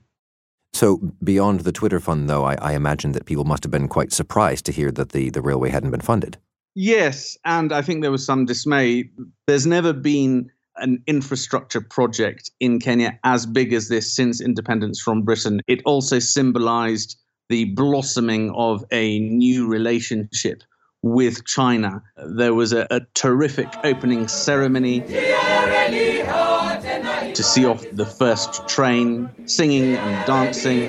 So, 0.72 0.96
beyond 1.22 1.60
the 1.60 1.72
Twitter 1.72 2.00
fund, 2.00 2.28
though, 2.28 2.44
I, 2.44 2.54
I, 2.56 2.72
imagine 2.72 3.12
that 3.12 3.26
people 3.26 3.44
must 3.44 3.62
have 3.62 3.70
been 3.70 3.86
quite 3.86 4.12
surprised 4.12 4.66
to 4.66 4.72
hear 4.72 4.90
that 4.90 5.10
the, 5.10 5.30
the 5.30 5.40
railway 5.40 5.70
hadn't 5.70 5.92
been 5.92 6.00
funded. 6.00 6.36
Yes, 6.74 7.38
and 7.44 7.72
I 7.72 7.80
think 7.80 8.02
there 8.02 8.10
was 8.10 8.26
some 8.26 8.44
dismay. 8.44 9.08
There's 9.46 9.66
never 9.66 9.92
been 9.92 10.50
an 10.76 11.02
infrastructure 11.06 11.80
project 11.80 12.50
in 12.60 12.80
Kenya 12.80 13.18
as 13.24 13.46
big 13.46 13.72
as 13.72 13.88
this 13.88 14.14
since 14.14 14.40
independence 14.40 15.00
from 15.00 15.22
Britain. 15.22 15.60
It 15.66 15.82
also 15.84 16.18
symbolized 16.18 17.16
the 17.48 17.66
blossoming 17.74 18.50
of 18.52 18.84
a 18.90 19.18
new 19.20 19.66
relationship 19.66 20.62
with 21.02 21.44
China. 21.44 22.02
There 22.16 22.54
was 22.54 22.72
a, 22.72 22.86
a 22.90 23.02
terrific 23.14 23.68
opening 23.84 24.26
ceremony 24.28 25.00
to 27.34 27.42
see 27.42 27.66
off 27.66 27.84
the 27.92 28.06
first 28.06 28.66
train, 28.68 29.28
singing 29.46 29.96
and 29.96 30.26
dancing. 30.26 30.88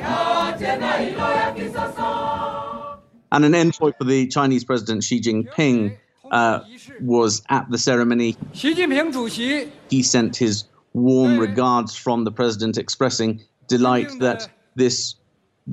And 3.32 3.44
an 3.44 3.54
envoy 3.54 3.92
for 3.98 4.06
the 4.06 4.28
Chinese 4.28 4.64
President 4.64 5.04
Xi 5.04 5.20
Jinping 5.20 5.98
uh, 6.32 6.60
was 7.02 7.42
at 7.50 7.70
the 7.70 7.78
ceremony. 7.78 8.36
He 8.54 10.04
sent 10.04 10.36
his 10.36 10.66
warm 10.94 11.38
regards 11.38 11.96
from 11.96 12.24
the 12.24 12.32
president, 12.32 12.78
expressing 12.78 13.42
delight 13.68 14.10
that 14.20 14.48
this 14.76 15.16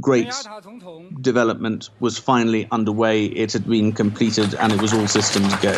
great 0.01 0.33
development 1.21 1.91
was 2.01 2.19
finally 2.19 2.67
underway. 2.71 3.27
It 3.27 3.53
had 3.53 3.69
been 3.69 3.93
completed 3.93 4.55
and 4.55 4.73
it 4.73 4.81
was 4.81 4.93
all 4.93 5.07
systems 5.07 5.55
go. 5.57 5.73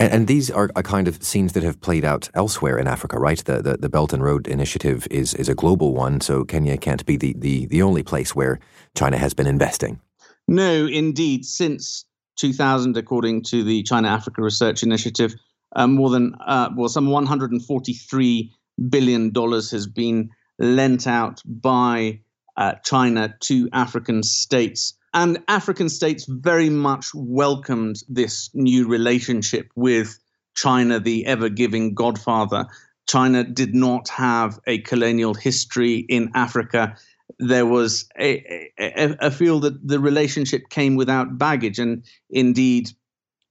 And, 0.00 0.12
and 0.12 0.26
these 0.26 0.50
are 0.50 0.70
a 0.74 0.82
kind 0.82 1.06
of 1.06 1.22
scenes 1.22 1.52
that 1.52 1.62
have 1.62 1.80
played 1.80 2.04
out 2.04 2.30
elsewhere 2.34 2.78
in 2.78 2.88
Africa, 2.88 3.18
right? 3.18 3.38
The, 3.44 3.60
the, 3.60 3.76
the 3.76 3.88
Belt 3.88 4.12
and 4.12 4.22
Road 4.22 4.48
Initiative 4.48 5.06
is, 5.10 5.34
is 5.34 5.48
a 5.48 5.54
global 5.54 5.94
one, 5.94 6.20
so 6.22 6.44
Kenya 6.44 6.78
can't 6.78 7.04
be 7.04 7.16
the, 7.16 7.34
the, 7.38 7.66
the 7.66 7.82
only 7.82 8.02
place 8.02 8.34
where 8.34 8.58
China 8.96 9.18
has 9.18 9.34
been 9.34 9.46
investing. 9.46 10.00
No, 10.48 10.86
indeed. 10.86 11.44
Since 11.44 12.06
2000, 12.40 12.96
according 12.96 13.42
to 13.42 13.62
the 13.62 13.82
China 13.82 14.08
Africa 14.08 14.42
Research 14.42 14.82
Initiative, 14.82 15.34
uh, 15.76 15.86
more 15.86 16.10
than, 16.10 16.34
uh, 16.44 16.70
well, 16.74 16.88
some 16.88 17.08
$143 17.08 18.50
billion 18.88 19.32
has 19.34 19.86
been 19.86 20.30
lent 20.58 21.06
out 21.06 21.42
by 21.44 22.20
uh, 22.56 22.72
China 22.82 23.34
to 23.40 23.68
African 23.72 24.22
states. 24.22 24.94
And 25.12 25.42
African 25.48 25.88
states 25.88 26.26
very 26.28 26.70
much 26.70 27.08
welcomed 27.14 27.96
this 28.08 28.50
new 28.54 28.88
relationship 28.88 29.68
with 29.74 30.18
China, 30.54 30.98
the 30.98 31.26
ever 31.26 31.48
giving 31.48 31.94
godfather. 31.94 32.66
China 33.06 33.44
did 33.44 33.74
not 33.74 34.08
have 34.08 34.60
a 34.66 34.78
colonial 34.78 35.34
history 35.34 36.04
in 36.08 36.30
Africa. 36.34 36.96
There 37.38 37.66
was 37.66 38.08
a, 38.18 38.70
a, 38.78 39.16
a 39.20 39.30
feel 39.30 39.60
that 39.60 39.86
the 39.86 40.00
relationship 40.00 40.68
came 40.70 40.96
without 40.96 41.38
baggage. 41.38 41.78
And 41.78 42.04
indeed, 42.28 42.90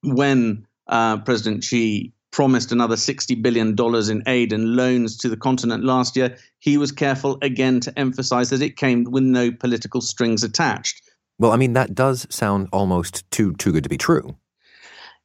when 0.04 0.66
uh, 0.88 1.18
President 1.20 1.64
Xi 1.64 2.14
promised 2.32 2.72
another 2.72 2.96
$60 2.96 3.42
billion 3.42 3.76
in 4.12 4.24
aid 4.28 4.54
and 4.54 4.76
loans 4.76 5.18
to 5.18 5.30
the 5.30 5.38
continent 5.38 5.84
last 5.84 6.16
year, 6.16 6.38
he 6.60 6.78
was 6.78 6.92
careful 6.92 7.38
again 7.42 7.80
to 7.82 7.98
emphasize 7.98 8.50
that 8.50 8.62
it 8.62 8.78
came 8.78 9.06
with 9.06 9.24
no 9.24 9.52
political 9.52 10.02
strings 10.02 10.44
attached. 10.44 11.02
Well, 11.40 11.52
I 11.52 11.58
mean, 11.58 11.74
that 11.74 11.96
does 11.96 12.28
sound 12.30 12.68
almost 12.72 13.30
too, 13.32 13.54
too 13.54 13.72
good 13.72 13.84
to 13.84 13.90
be 13.90 13.98
true. 13.98 14.36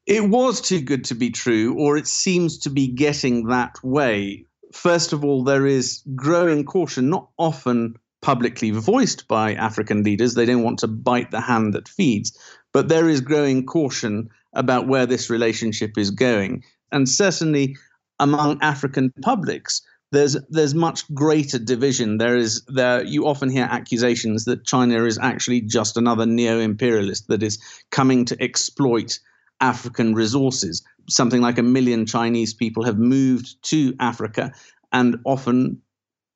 It 0.06 0.28
was 0.28 0.60
too 0.60 0.80
good 0.80 1.04
to 1.04 1.14
be 1.14 1.30
true, 1.30 1.74
or 1.78 1.96
it 1.96 2.06
seems 2.06 2.58
to 2.58 2.70
be 2.70 2.88
getting 2.88 3.46
that 3.46 3.74
way. 3.82 4.46
First 4.72 5.12
of 5.12 5.24
all, 5.24 5.44
there 5.44 5.66
is 5.66 6.02
growing 6.14 6.64
caution, 6.64 7.08
not 7.08 7.30
often 7.38 7.96
publicly 8.24 8.70
voiced 8.70 9.28
by 9.28 9.52
African 9.52 10.02
leaders. 10.02 10.32
They 10.32 10.46
don't 10.46 10.62
want 10.62 10.78
to 10.78 10.88
bite 10.88 11.30
the 11.30 11.42
hand 11.42 11.74
that 11.74 11.88
feeds, 11.88 12.34
but 12.72 12.88
there 12.88 13.06
is 13.06 13.20
growing 13.20 13.66
caution 13.66 14.30
about 14.54 14.88
where 14.88 15.04
this 15.04 15.28
relationship 15.28 15.98
is 15.98 16.10
going. 16.10 16.64
And 16.90 17.06
certainly 17.06 17.76
among 18.18 18.62
African 18.62 19.12
publics, 19.20 19.82
there's 20.10 20.38
there's 20.48 20.74
much 20.74 21.12
greater 21.12 21.58
division. 21.58 22.16
There 22.16 22.36
is 22.36 22.64
there 22.66 23.04
you 23.04 23.26
often 23.26 23.50
hear 23.50 23.68
accusations 23.70 24.46
that 24.46 24.64
China 24.64 25.04
is 25.04 25.18
actually 25.18 25.60
just 25.60 25.98
another 25.98 26.24
neo-imperialist 26.24 27.28
that 27.28 27.42
is 27.42 27.58
coming 27.90 28.24
to 28.26 28.42
exploit 28.42 29.18
African 29.60 30.14
resources. 30.14 30.82
Something 31.10 31.42
like 31.42 31.58
a 31.58 31.62
million 31.62 32.06
Chinese 32.06 32.54
people 32.54 32.84
have 32.84 32.98
moved 32.98 33.62
to 33.64 33.94
Africa, 34.00 34.52
and 34.92 35.18
often, 35.24 35.82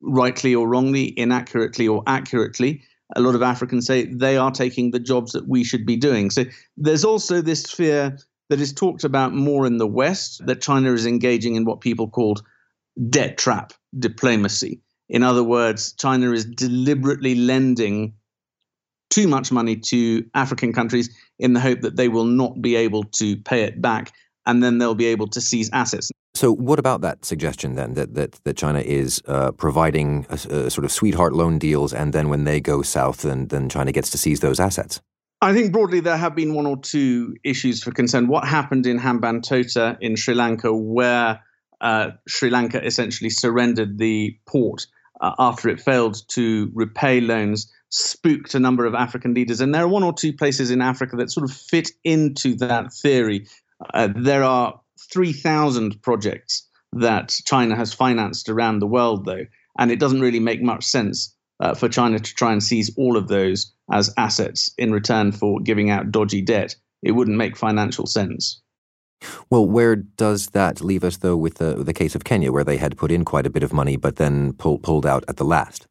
rightly 0.01 0.55
or 0.55 0.69
wrongly, 0.69 1.19
inaccurately 1.19 1.89
or 1.89 2.03
accurately, 2.07 2.83
a 3.17 3.21
lot 3.21 3.35
of 3.35 3.43
Africans 3.43 3.87
say 3.87 4.05
they 4.05 4.37
are 4.37 4.51
taking 4.51 4.91
the 4.91 4.99
jobs 4.99 5.33
that 5.33 5.49
we 5.49 5.65
should 5.65 5.87
be 5.87 5.97
doing. 5.97 6.31
So 6.31 6.45
there's 6.77 7.05
also 7.05 7.41
this 7.41 7.71
fear 7.71 8.19
that 8.51 8.61
is 8.61 8.73
talked 8.73 9.05
about 9.05 9.35
more 9.35 9.67
in 9.67 9.79
the 9.79 9.87
West 9.87 10.43
that 10.47 10.61
China 10.61 10.93
is 10.93 11.07
engaging 11.07 11.55
in 11.55 11.65
what 11.65 11.81
people 11.81 12.09
called 12.09 12.43
debt 13.09 13.39
trap 13.39 13.73
diplomacy. 13.99 14.81
In 15.09 15.23
other 15.23 15.45
words, 15.45 15.93
China 15.95 16.33
is 16.33 16.45
deliberately 16.45 17.35
lending 17.35 18.15
too 19.11 19.27
much 19.27 19.51
money 19.51 19.77
to 19.77 20.25
African 20.35 20.73
countries 20.73 21.09
in 21.39 21.55
the 21.55 21.61
hope 21.61 21.81
that 21.81 21.97
they 21.97 22.09
will 22.09 22.27
not 22.27 22.61
be 22.61 22.77
able 22.77 23.05
to 23.05 23.37
pay 23.39 23.63
it 23.63 23.81
back 23.81 24.13
and 24.45 24.63
then 24.63 24.79
they'll 24.79 24.95
be 24.95 25.07
able 25.07 25.29
to 25.29 25.41
seize 25.41 25.71
assets. 25.73 26.11
So, 26.39 26.55
what 26.55 26.79
about 26.79 27.01
that 27.01 27.25
suggestion 27.25 27.75
then 27.75 27.95
that 27.95 28.15
that, 28.15 28.39
that 28.45 28.57
China 28.57 28.79
is 28.79 29.21
uh, 29.27 29.51
providing 29.51 30.25
a, 30.31 30.35
a 30.35 30.71
sort 30.71 30.85
of 30.85 30.93
sweetheart 30.93 31.33
loan 31.33 31.59
deals, 31.59 31.93
and 31.93 32.13
then 32.13 32.29
when 32.29 32.45
they 32.45 32.61
go 32.61 32.81
south, 32.83 33.23
then 33.23 33.49
then 33.49 33.69
China 33.69 33.91
gets 33.91 34.09
to 34.11 34.19
seize 34.19 34.39
those 34.39 34.61
assets? 34.61 35.01
I 35.41 35.53
think 35.53 35.73
broadly 35.73 35.99
there 35.99 36.17
have 36.17 36.37
been 36.37 36.55
one 36.55 36.65
or 36.65 36.77
two 36.77 37.35
issues 37.43 37.83
for 37.83 37.91
concern. 37.91 38.29
What 38.29 38.45
happened 38.47 38.87
in 38.87 39.01
Hambantota 39.01 39.99
in 40.01 40.15
Sri 40.15 40.35
Lanka, 40.35 40.73
where 40.73 41.41
uh, 41.81 42.11
Sri 42.29 42.51
Lanka 42.51 42.87
essentially 42.87 43.31
surrendered 43.31 43.99
the 43.99 44.39
port 44.47 44.87
uh, 45.21 45.33
after 45.41 45.69
it 45.69 45.81
failed 45.81 46.23
to 46.29 46.71
repay 46.73 47.21
loans, 47.21 47.69
spooked 47.89 48.55
a 48.55 48.61
number 48.61 48.87
of 48.87 48.95
African 48.95 49.35
leaders. 49.35 49.61
And 49.61 49.75
there 49.75 49.83
are 49.83 49.89
one 49.89 50.05
or 50.05 50.13
two 50.13 50.33
places 50.33 50.71
in 50.71 50.83
Africa 50.83 51.17
that 51.17 51.33
sort 51.33 51.51
of 51.51 51.57
fit 51.57 51.91
into 52.05 52.55
that 52.59 52.93
theory. 52.93 53.49
Uh, 53.93 54.09
there 54.15 54.45
are 54.45 54.81
3,000 55.13 56.03
projects 56.03 56.67
that 56.93 57.37
China 57.45 57.77
has 57.77 57.93
financed 57.93 58.49
around 58.49 58.79
the 58.79 58.87
world, 58.87 59.25
though, 59.25 59.45
and 59.79 59.91
it 59.91 60.01
doesn't 60.01 60.21
really 60.21 60.41
make 60.41 60.63
much 60.63 60.85
sense 60.85 61.35
uh, 61.61 61.75
for 61.75 61.89
China 61.89 62.19
to 62.19 62.35
try 62.35 62.53
and 62.53 62.63
seize 62.63 62.91
all 62.97 63.17
of 63.17 63.29
those 63.29 63.73
as 63.93 64.13
assets 64.17 64.73
in 64.79 64.93
return 64.93 65.33
for 65.33 65.61
giving 65.61 65.91
out 65.91 66.11
dodgy 66.11 66.41
debt. 66.41 66.75
It 67.03 67.13
wouldn't 67.13 67.37
make 67.37 67.57
financial 67.57 68.07
sense. 68.07 68.61
Well, 69.51 69.67
where 69.67 69.97
does 69.97 70.49
that 70.49 70.81
leave 70.81 71.05
us, 71.05 71.19
though, 71.19 71.37
with 71.37 71.55
the, 71.55 71.75
the 71.75 71.93
case 71.93 72.15
of 72.15 72.25
Kenya, 72.25 72.53
where 72.53 72.65
they 72.65 72.77
had 72.77 72.97
put 72.97 73.11
in 73.11 73.25
quite 73.25 73.47
a 73.47 73.51
bit 73.51 73.63
of 73.63 73.73
money 73.73 73.97
but 73.97 74.17
then 74.17 74.53
pull, 74.53 74.79
pulled 74.79 75.07
out 75.07 75.25
at 75.29 75.37
the 75.37 75.45
last? 75.45 75.87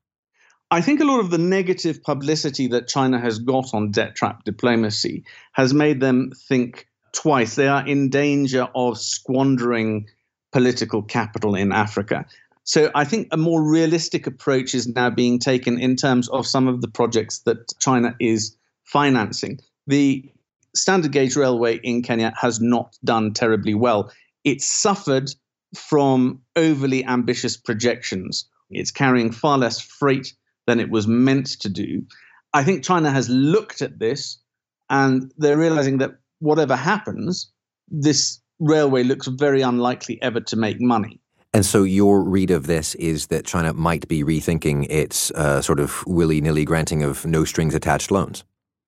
I 0.69 0.81
think 0.81 0.99
a 0.99 1.05
lot 1.05 1.19
of 1.19 1.29
the 1.29 1.37
negative 1.37 2.03
publicity 2.03 2.67
that 2.67 2.87
China 2.87 3.19
has 3.19 3.39
got 3.39 3.73
on 3.73 3.91
debt 3.91 4.15
trap 4.15 4.43
diplomacy 4.43 5.23
has 5.53 5.73
made 5.73 6.01
them 6.01 6.31
think 6.47 6.87
twice. 7.13 7.55
They 7.55 7.67
are 7.67 7.85
in 7.85 8.09
danger 8.09 8.67
of 8.75 8.97
squandering 8.97 10.07
political 10.51 11.01
capital 11.01 11.55
in 11.55 11.71
Africa. 11.71 12.25
So 12.63 12.91
I 12.93 13.05
think 13.05 13.29
a 13.31 13.37
more 13.37 13.63
realistic 13.63 14.27
approach 14.27 14.75
is 14.75 14.87
now 14.87 15.09
being 15.09 15.39
taken 15.39 15.79
in 15.79 15.95
terms 15.95 16.27
of 16.29 16.45
some 16.45 16.67
of 16.67 16.81
the 16.81 16.89
projects 16.89 17.39
that 17.39 17.73
China 17.79 18.15
is 18.19 18.55
financing. 18.83 19.59
The 19.87 20.29
standard 20.75 21.11
gauge 21.11 21.35
railway 21.35 21.77
in 21.77 22.01
Kenya 22.01 22.33
has 22.39 22.59
not 22.59 22.97
done 23.03 23.33
terribly 23.33 23.73
well. 23.73 24.11
It 24.43 24.61
suffered 24.61 25.29
from 25.75 26.41
overly 26.55 27.05
ambitious 27.05 27.57
projections. 27.57 28.45
It's 28.69 28.91
carrying 28.91 29.31
far 29.31 29.57
less 29.57 29.79
freight 29.79 30.33
than 30.65 30.79
it 30.79 30.89
was 30.89 31.07
meant 31.07 31.47
to 31.61 31.69
do. 31.69 32.05
I 32.53 32.63
think 32.63 32.83
China 32.83 33.11
has 33.11 33.29
looked 33.29 33.81
at 33.81 33.99
this 33.99 34.39
and 34.89 35.31
they're 35.37 35.57
realizing 35.57 35.99
that 35.99 36.17
whatever 36.39 36.75
happens, 36.75 37.51
this 37.89 38.39
railway 38.59 39.03
looks 39.03 39.27
very 39.27 39.61
unlikely 39.61 40.21
ever 40.21 40.39
to 40.41 40.55
make 40.55 40.79
money. 40.79 41.19
And 41.53 41.65
so, 41.65 41.83
your 41.83 42.23
read 42.23 42.51
of 42.51 42.67
this 42.67 42.93
is 42.95 43.27
that 43.27 43.45
China 43.45 43.73
might 43.73 44.07
be 44.07 44.23
rethinking 44.23 44.85
its 44.89 45.31
uh, 45.31 45.61
sort 45.61 45.79
of 45.79 46.05
willy 46.05 46.41
nilly 46.41 46.65
granting 46.65 47.03
of 47.03 47.25
no 47.25 47.45
strings 47.45 47.73
attached 47.73 48.11
loans? 48.11 48.43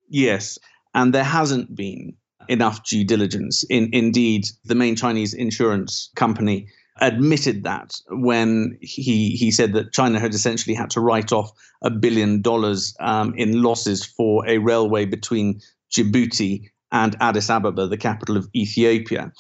Yes. 0.10 0.60
And 0.94 1.14
there 1.14 1.24
hasn't 1.24 1.76
been 1.76 2.14
enough 2.48 2.84
due 2.84 3.06
diligence. 3.06 3.64
In, 3.70 3.90
indeed, 3.94 4.46
the 4.66 4.76
main 4.76 4.96
Chinese 4.96 5.34
insurance 5.34 6.10
company 6.16 6.68
admitted 7.02 7.64
that 7.64 7.94
when 8.10 8.78
he, 8.82 9.32
he 9.32 9.52
said 9.52 9.74
that 9.74 9.94
China 9.94 10.20
had 10.20 10.34
essentially 10.34 10.76
had 10.76 10.90
to 10.90 11.00
write 11.00 11.32
off 11.32 11.52
a 11.82 11.90
billion 11.90 12.42
dollars 12.42 12.94
um, 13.00 13.34
in 13.36 13.62
losses 13.64 14.06
for 14.06 14.46
a 14.48 14.58
railway 14.58 15.06
between 15.06 15.62
Djibouti 15.92 16.70
and 16.92 17.16
Addis 17.20 17.50
Ababa, 17.50 17.88
the 17.88 17.98
capital 17.98 18.38
of 18.38 18.50
Ethiopia. 18.56 19.32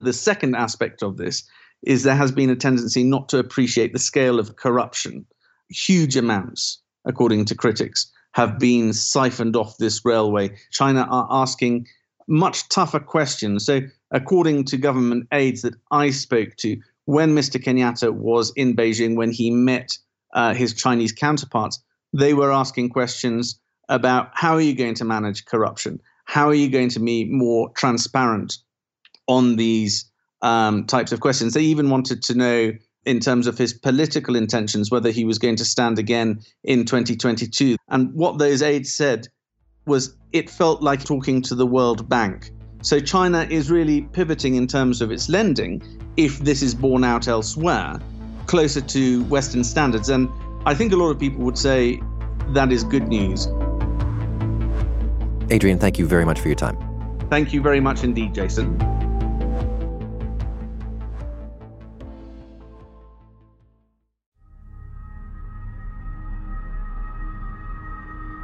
The 0.00 0.12
second 0.12 0.56
aspect 0.56 1.02
of 1.02 1.16
this 1.16 1.44
is 1.84 2.02
there 2.02 2.16
has 2.16 2.32
been 2.32 2.50
a 2.50 2.56
tendency 2.56 3.04
not 3.04 3.28
to 3.28 3.38
appreciate 3.38 3.92
the 3.92 3.98
scale 3.98 4.38
of 4.38 4.56
corruption. 4.56 5.24
Huge 5.68 6.16
amounts, 6.16 6.80
according 7.04 7.44
to 7.46 7.54
critics, 7.54 8.10
have 8.32 8.58
been 8.58 8.92
siphoned 8.92 9.56
off 9.56 9.78
this 9.78 10.04
railway. 10.04 10.54
China 10.70 11.06
are 11.10 11.26
asking 11.30 11.86
much 12.28 12.68
tougher 12.68 13.00
questions. 13.00 13.64
So, 13.64 13.80
according 14.10 14.64
to 14.64 14.76
government 14.76 15.28
aides 15.32 15.62
that 15.62 15.74
I 15.90 16.10
spoke 16.10 16.56
to, 16.58 16.76
when 17.06 17.34
Mr. 17.34 17.62
Kenyatta 17.62 18.12
was 18.12 18.52
in 18.56 18.74
Beijing, 18.74 19.16
when 19.16 19.30
he 19.30 19.50
met 19.50 19.96
uh, 20.34 20.54
his 20.54 20.74
Chinese 20.74 21.12
counterparts, 21.12 21.80
they 22.12 22.34
were 22.34 22.52
asking 22.52 22.90
questions 22.90 23.58
about 23.88 24.30
how 24.34 24.54
are 24.54 24.60
you 24.60 24.74
going 24.74 24.94
to 24.94 25.04
manage 25.04 25.44
corruption? 25.44 26.00
How 26.26 26.48
are 26.48 26.54
you 26.54 26.68
going 26.68 26.90
to 26.90 27.00
be 27.00 27.24
more 27.24 27.70
transparent 27.70 28.58
on 29.26 29.56
these 29.56 30.10
um, 30.42 30.84
types 30.84 31.12
of 31.12 31.20
questions? 31.20 31.54
They 31.54 31.62
even 31.62 31.88
wanted 31.88 32.22
to 32.24 32.34
know 32.34 32.72
in 33.06 33.20
terms 33.20 33.46
of 33.46 33.56
his 33.56 33.72
political 33.72 34.34
intentions, 34.34 34.90
whether 34.90 35.10
he 35.10 35.24
was 35.24 35.38
going 35.38 35.56
to 35.56 35.64
stand 35.64 35.98
again 35.98 36.40
in 36.64 36.84
2022. 36.84 37.76
And 37.88 38.12
what 38.12 38.38
those 38.38 38.62
aides 38.62 38.92
said 38.94 39.28
was 39.86 40.16
it 40.32 40.50
felt 40.50 40.82
like 40.82 41.04
talking 41.04 41.40
to 41.42 41.54
the 41.54 41.66
World 41.66 42.08
Bank. 42.08 42.50
So 42.82 42.98
China 43.00 43.46
is 43.48 43.70
really 43.70 44.02
pivoting 44.02 44.56
in 44.56 44.66
terms 44.66 45.00
of 45.00 45.12
its 45.12 45.28
lending, 45.28 45.82
if 46.16 46.40
this 46.40 46.62
is 46.62 46.74
borne 46.74 47.04
out 47.04 47.28
elsewhere, 47.28 48.00
closer 48.46 48.80
to 48.80 49.24
Western 49.24 49.62
standards. 49.62 50.08
And 50.08 50.28
I 50.66 50.74
think 50.74 50.92
a 50.92 50.96
lot 50.96 51.10
of 51.10 51.18
people 51.18 51.44
would 51.44 51.58
say 51.58 52.00
that 52.48 52.72
is 52.72 52.82
good 52.82 53.06
news. 53.06 53.48
Adrian, 55.50 55.78
thank 55.78 55.98
you 55.98 56.06
very 56.06 56.24
much 56.24 56.40
for 56.40 56.48
your 56.48 56.56
time. 56.56 56.76
Thank 57.30 57.52
you 57.52 57.60
very 57.60 57.80
much 57.80 58.04
indeed, 58.04 58.34
Jason. 58.34 58.80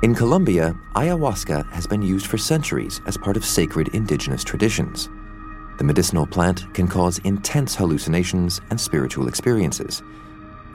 In 0.03 0.17
Colombia, 0.17 0.75
ayahuasca 0.97 1.71
has 1.71 1.87
been 1.87 2.03
used 2.03 2.27
for 2.27 2.37
centuries 2.37 3.01
as 3.07 3.17
part 3.17 3.37
of 3.37 3.45
sacred 3.45 3.95
indigenous 3.95 4.43
traditions. 4.43 5.09
The 5.79 5.85
medicinal 5.85 6.27
plant 6.27 6.73
can 6.75 6.89
cause 6.89 7.19
intense 7.19 7.77
hallucinations 7.77 8.61
and 8.71 8.81
spiritual 8.81 9.29
experiences. 9.29 10.03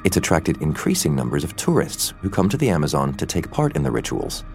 It's 0.05 0.15
attracted 0.15 0.61
increasing 0.61 1.13
numbers 1.13 1.43
of 1.43 1.57
tourists 1.57 2.13
who 2.21 2.29
come 2.29 2.47
to 2.47 2.57
the 2.57 2.69
Amazon 2.69 3.13
to 3.15 3.25
take 3.25 3.51
part 3.51 3.75
in 3.75 3.83
the 3.83 3.91
rituals. 3.91 4.45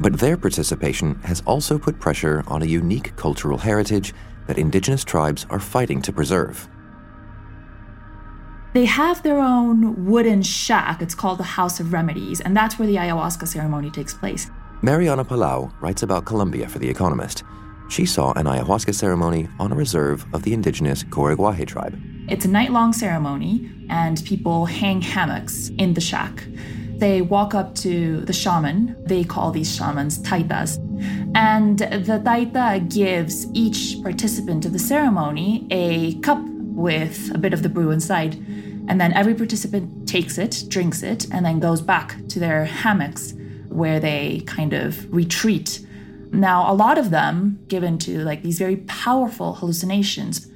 But 0.00 0.18
their 0.18 0.36
participation 0.36 1.16
has 1.24 1.42
also 1.46 1.78
put 1.78 2.00
pressure 2.00 2.42
on 2.46 2.62
a 2.62 2.66
unique 2.66 3.14
cultural 3.16 3.58
heritage 3.58 4.14
that 4.46 4.58
indigenous 4.58 5.04
tribes 5.04 5.46
are 5.50 5.60
fighting 5.60 6.00
to 6.02 6.12
preserve. 6.12 6.68
They 8.72 8.86
have 8.86 9.22
their 9.22 9.38
own 9.38 10.06
wooden 10.06 10.42
shack. 10.42 11.02
It's 11.02 11.14
called 11.14 11.38
the 11.38 11.44
House 11.44 11.80
of 11.80 11.92
Remedies, 11.92 12.40
and 12.40 12.56
that's 12.56 12.78
where 12.78 12.88
the 12.88 12.96
ayahuasca 12.96 13.46
ceremony 13.46 13.90
takes 13.90 14.14
place. 14.14 14.50
Mariana 14.80 15.24
Palau 15.24 15.72
writes 15.80 16.02
about 16.02 16.24
Colombia 16.24 16.68
for 16.68 16.78
The 16.78 16.88
Economist. 16.88 17.42
She 17.90 18.06
saw 18.06 18.32
an 18.32 18.46
ayahuasca 18.46 18.94
ceremony 18.94 19.48
on 19.58 19.72
a 19.72 19.74
reserve 19.74 20.24
of 20.32 20.44
the 20.44 20.54
indigenous 20.54 21.02
Coriguaje 21.02 21.66
tribe. 21.66 22.00
It's 22.28 22.44
a 22.44 22.48
night 22.48 22.70
long 22.70 22.92
ceremony, 22.92 23.70
and 23.90 24.24
people 24.24 24.66
hang 24.66 25.02
hammocks 25.02 25.70
in 25.76 25.94
the 25.94 26.00
shack. 26.00 26.46
They 27.00 27.22
walk 27.22 27.54
up 27.54 27.74
to 27.76 28.20
the 28.20 28.32
shaman. 28.34 28.94
They 29.06 29.24
call 29.24 29.50
these 29.52 29.74
shamans 29.74 30.18
taitas. 30.18 30.76
And 31.34 31.78
the 31.78 32.20
taita 32.22 32.92
gives 32.92 33.46
each 33.54 34.02
participant 34.02 34.66
of 34.66 34.74
the 34.74 34.78
ceremony 34.78 35.66
a 35.70 36.14
cup 36.20 36.42
with 36.42 37.34
a 37.34 37.38
bit 37.38 37.54
of 37.54 37.62
the 37.62 37.70
brew 37.70 37.90
inside. 37.90 38.34
And 38.86 39.00
then 39.00 39.14
every 39.14 39.34
participant 39.34 40.06
takes 40.06 40.36
it, 40.36 40.64
drinks 40.68 41.02
it, 41.02 41.26
and 41.32 41.46
then 41.46 41.58
goes 41.58 41.80
back 41.80 42.16
to 42.28 42.38
their 42.38 42.66
hammocks 42.66 43.32
where 43.70 43.98
they 43.98 44.42
kind 44.46 44.74
of 44.74 45.10
retreat. 45.10 45.80
Now, 46.32 46.70
a 46.70 46.74
lot 46.74 46.98
of 46.98 47.08
them 47.08 47.60
give 47.68 47.82
into 47.82 48.18
like 48.24 48.42
these 48.42 48.58
very 48.58 48.76
powerful 48.76 49.54
hallucinations. 49.54 50.49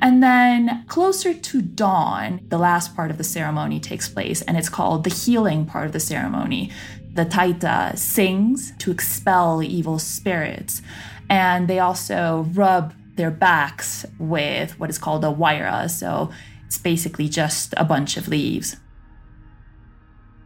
And 0.00 0.22
then 0.22 0.84
closer 0.88 1.32
to 1.32 1.62
dawn, 1.62 2.40
the 2.48 2.58
last 2.58 2.94
part 2.94 3.10
of 3.10 3.18
the 3.18 3.24
ceremony 3.24 3.80
takes 3.80 4.08
place, 4.08 4.42
and 4.42 4.56
it's 4.56 4.68
called 4.68 5.04
the 5.04 5.10
healing 5.10 5.64
part 5.66 5.86
of 5.86 5.92
the 5.92 6.00
ceremony. 6.00 6.70
The 7.14 7.24
Taita 7.24 7.96
sings 7.96 8.72
to 8.78 8.90
expel 8.90 9.62
evil 9.62 9.98
spirits, 9.98 10.82
and 11.30 11.66
they 11.66 11.78
also 11.78 12.46
rub 12.52 12.94
their 13.16 13.30
backs 13.30 14.04
with 14.18 14.78
what 14.78 14.90
is 14.90 14.98
called 14.98 15.24
a 15.24 15.28
waira. 15.28 15.90
So 15.90 16.30
it's 16.66 16.78
basically 16.78 17.28
just 17.28 17.72
a 17.76 17.84
bunch 17.84 18.16
of 18.16 18.28
leaves. 18.28 18.76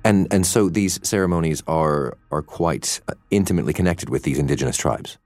And 0.04 0.32
and 0.32 0.46
so 0.46 0.68
these 0.68 1.00
ceremonies 1.02 1.62
are 1.66 2.16
are 2.30 2.42
quite 2.42 3.00
intimately 3.30 3.72
connected 3.72 4.08
with 4.08 4.22
these 4.22 4.38
indigenous 4.38 4.76
tribes. 4.76 5.18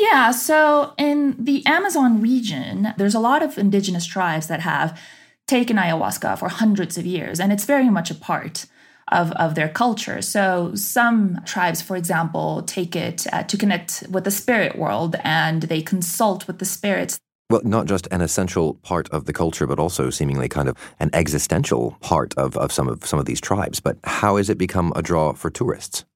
Yeah, 0.00 0.30
so 0.30 0.94
in 0.96 1.36
the 1.38 1.64
Amazon 1.66 2.22
region, 2.22 2.94
there's 2.96 3.14
a 3.14 3.20
lot 3.20 3.42
of 3.42 3.58
indigenous 3.58 4.06
tribes 4.06 4.46
that 4.46 4.60
have 4.60 4.98
taken 5.46 5.76
ayahuasca 5.76 6.38
for 6.38 6.48
hundreds 6.48 6.96
of 6.96 7.04
years, 7.04 7.38
and 7.38 7.52
it's 7.52 7.66
very 7.66 7.90
much 7.90 8.10
a 8.10 8.14
part 8.14 8.64
of, 9.08 9.30
of 9.32 9.56
their 9.56 9.68
culture. 9.68 10.22
So 10.22 10.74
some 10.74 11.42
tribes, 11.44 11.82
for 11.82 11.98
example, 11.98 12.62
take 12.62 12.96
it 12.96 13.26
uh, 13.30 13.42
to 13.42 13.58
connect 13.58 14.04
with 14.10 14.24
the 14.24 14.30
spirit 14.30 14.78
world 14.78 15.16
and 15.22 15.64
they 15.64 15.82
consult 15.82 16.46
with 16.46 16.60
the 16.60 16.64
spirits. 16.64 17.18
Well, 17.50 17.60
not 17.62 17.84
just 17.84 18.08
an 18.10 18.22
essential 18.22 18.74
part 18.74 19.06
of 19.10 19.26
the 19.26 19.34
culture, 19.34 19.66
but 19.66 19.78
also 19.78 20.08
seemingly 20.08 20.48
kind 20.48 20.68
of 20.68 20.78
an 20.98 21.10
existential 21.12 21.98
part 22.00 22.32
of, 22.38 22.56
of 22.56 22.72
some 22.72 22.88
of 22.88 23.04
some 23.04 23.18
of 23.18 23.26
these 23.26 23.40
tribes. 23.40 23.80
But 23.80 23.98
how 24.04 24.36
has 24.38 24.48
it 24.48 24.56
become 24.56 24.94
a 24.96 25.02
draw 25.02 25.34
for 25.34 25.50
tourists? 25.50 26.06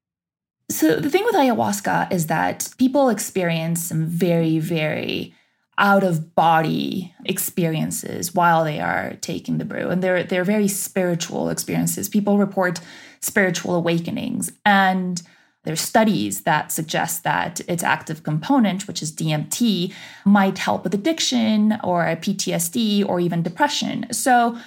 So 0.70 0.96
the 0.96 1.10
thing 1.10 1.24
with 1.24 1.34
ayahuasca 1.34 2.12
is 2.12 2.26
that 2.28 2.68
people 2.78 3.08
experience 3.08 3.86
some 3.86 4.06
very, 4.06 4.58
very 4.58 5.34
out 5.76 6.04
of 6.04 6.34
body 6.34 7.12
experiences 7.24 8.34
while 8.34 8.64
they 8.64 8.80
are 8.80 9.14
taking 9.20 9.58
the 9.58 9.64
brew 9.64 9.88
and 9.88 10.02
they're 10.02 10.22
they're 10.22 10.44
very 10.44 10.68
spiritual 10.68 11.48
experiences 11.48 12.08
people 12.08 12.38
report 12.38 12.78
spiritual 13.20 13.74
awakenings 13.74 14.52
and 14.64 15.22
there's 15.64 15.80
studies 15.80 16.42
that 16.42 16.70
suggest 16.70 17.24
that 17.24 17.60
its 17.66 17.82
active 17.82 18.22
component, 18.22 18.86
which 18.86 19.02
is 19.02 19.12
DMT, 19.12 19.92
might 20.24 20.58
help 20.58 20.84
with 20.84 20.94
addiction 20.94 21.78
or 21.82 22.04
PTSD 22.04 23.06
or 23.06 23.18
even 23.18 23.42
depression. 23.42 24.06
So, 24.12 24.58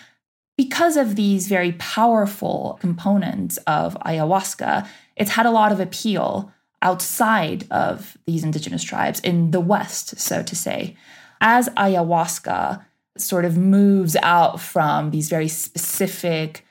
because 0.58 0.98
of 0.98 1.16
these 1.16 1.48
very 1.48 1.74
powerful 1.74 2.80
components 2.82 3.58
of 3.68 3.94
ayahuasca, 4.00 4.88
it's 5.18 5.32
had 5.32 5.46
a 5.46 5.52
lot 5.52 5.72
of 5.72 5.80
appeal 5.80 6.52
outside 6.82 7.66
of 7.72 8.18
these 8.26 8.44
indigenous 8.44 8.84
tribes 8.84 9.20
in 9.22 9.52
the 9.52 9.60
West, 9.60 10.20
so 10.20 10.44
to 10.44 10.56
say. 10.56 10.96
As 11.42 11.70
ayahuasca 11.70 12.86
sort 13.18 13.46
of 13.46 13.58
moves 13.58 14.16
out 14.22 14.62
from 14.62 15.12
these 15.12 15.28
very 15.28 15.48
specific 15.48 16.66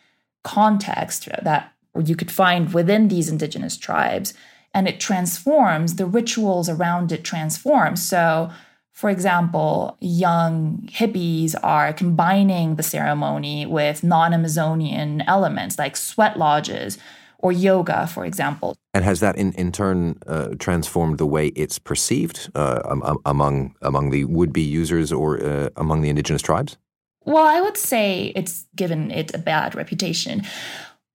contexts 0.44 1.28
that 1.42 1.72
you 2.04 2.14
could 2.14 2.30
find 2.30 2.72
within 2.72 3.08
these 3.08 3.28
indigenous 3.28 3.76
tribes, 3.76 4.32
and 4.72 4.86
it 4.86 5.00
transforms, 5.00 5.96
the 5.96 6.06
rituals 6.06 6.68
around 6.68 7.10
it 7.10 7.24
transform. 7.24 7.96
So, 7.96 8.50
for 8.92 9.10
example, 9.10 9.96
young 10.00 10.88
hippies 10.92 11.54
are 11.62 11.92
combining 11.92 12.76
the 12.76 12.82
ceremony 12.82 13.66
with 13.66 14.04
non 14.04 14.32
Amazonian 14.34 15.22
elements 15.22 15.78
like 15.78 15.96
sweat 15.96 16.38
lodges 16.38 16.98
or 17.46 17.52
yoga, 17.52 18.08
for 18.08 18.24
example. 18.26 18.76
And 18.92 19.04
has 19.04 19.20
that 19.20 19.36
in, 19.36 19.52
in 19.52 19.70
turn 19.70 20.18
uh, 20.26 20.48
transformed 20.58 21.18
the 21.18 21.26
way 21.26 21.48
it's 21.48 21.78
perceived 21.78 22.50
uh, 22.56 22.80
um, 22.84 23.20
among, 23.24 23.76
among 23.82 24.10
the 24.10 24.24
would 24.24 24.52
be 24.52 24.62
users 24.62 25.12
or 25.12 25.40
uh, 25.40 25.68
among 25.76 26.02
the 26.02 26.08
indigenous 26.08 26.42
tribes? 26.42 26.76
Well, 27.24 27.46
I 27.46 27.60
would 27.60 27.76
say 27.76 28.32
it's 28.34 28.66
given 28.74 29.12
it 29.12 29.32
a 29.34 29.38
bad 29.38 29.74
reputation 29.76 30.42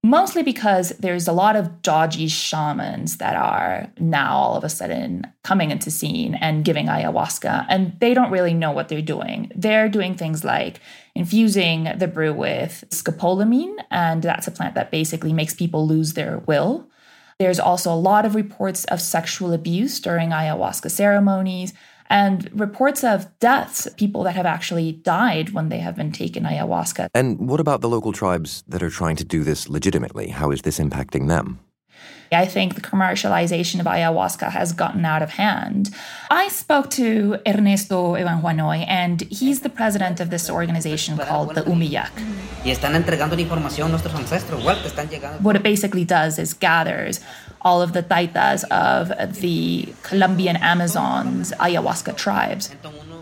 mostly 0.04 0.42
because 0.42 0.90
there's 1.00 1.28
a 1.28 1.34
lot 1.34 1.56
of 1.56 1.82
dodgy 1.84 2.28
shamans 2.28 3.18
that 3.18 3.36
are 3.36 3.88
now 4.00 4.36
all 4.36 4.56
of 4.56 4.64
a 4.64 4.70
sudden 4.70 5.26
coming 5.44 5.70
into 5.70 5.92
scene 5.92 6.36
and 6.36 6.66
giving 6.66 6.88
ayahuasca 6.88 7.66
and 7.70 7.96
they 8.00 8.14
don't 8.14 8.32
really 8.32 8.54
know 8.54 8.72
what 8.72 8.90
they're 8.90 9.02
doing. 9.02 9.52
They're 9.56 9.90
doing 9.90 10.16
things 10.16 10.44
like 10.44 10.80
infusing 11.14 11.84
the 11.98 12.08
brew 12.08 12.34
with 12.34 12.84
scopolamine 12.90 13.76
and 13.92 14.24
that's 14.24 14.48
a 14.48 14.52
plant 14.52 14.74
that 14.76 14.92
basically 14.92 15.34
makes 15.34 15.54
people 15.54 15.86
lose 15.86 16.14
their 16.14 16.40
will. 16.40 16.88
There's 17.38 17.60
also 17.60 17.94
a 17.94 17.96
lot 17.96 18.26
of 18.26 18.36
reports 18.36 18.86
of 18.86 19.02
sexual 19.02 19.54
abuse 19.54 20.00
during 20.00 20.30
ayahuasca 20.30 20.90
ceremonies 20.90 21.74
and 22.12 22.50
reports 22.54 23.04
of 23.06 23.28
deaths, 23.40 23.88
people 23.96 24.24
that 24.24 24.36
have 24.36 24.46
actually 24.46 24.92
died 24.92 25.52
when 25.52 25.70
they 25.70 25.80
have 25.80 25.96
been 25.96 26.12
taken 26.12 26.44
ayahuasca. 26.44 27.08
And 27.16 27.48
what 27.48 27.62
about 27.62 27.80
the 27.80 27.88
local 27.88 28.12
tribes 28.12 28.64
that 28.68 28.84
are 28.84 28.90
trying 28.90 29.16
to 29.16 29.24
do 29.24 29.44
this 29.44 29.70
legitimately? 29.70 30.28
How 30.28 30.52
is 30.52 30.62
this 30.62 30.78
impacting 30.78 31.30
them? 31.30 31.62
I 32.34 32.46
think 32.46 32.76
the 32.76 32.82
commercialization 32.82 33.80
of 33.82 33.86
ayahuasca 33.86 34.52
has 34.52 34.72
gotten 34.72 35.04
out 35.06 35.22
of 35.22 35.32
hand. 35.32 35.90
I 36.30 36.48
spoke 36.48 36.90
to 36.92 37.38
Ernesto 37.46 38.16
Evanjuanoy, 38.16 38.86
and 38.88 39.22
he's 39.24 39.62
the 39.62 39.70
president 39.70 40.20
of 40.22 40.30
this 40.30 40.50
organization 40.50 41.18
called 41.18 41.56
the 41.56 41.64
UMIYAC. 41.64 42.10
What 45.42 45.56
it 45.56 45.64
basically 45.64 46.06
does 46.06 46.40
is 46.40 46.54
gathers 46.54 47.20
all 47.64 47.82
of 47.82 47.94
the 47.94 48.04
taitas 48.04 48.64
of 48.72 49.42
the 49.42 49.94
Colombian 50.04 50.58
Amazons 50.58 51.54
ayahuasca 51.60 52.16
tribes. 52.18 52.76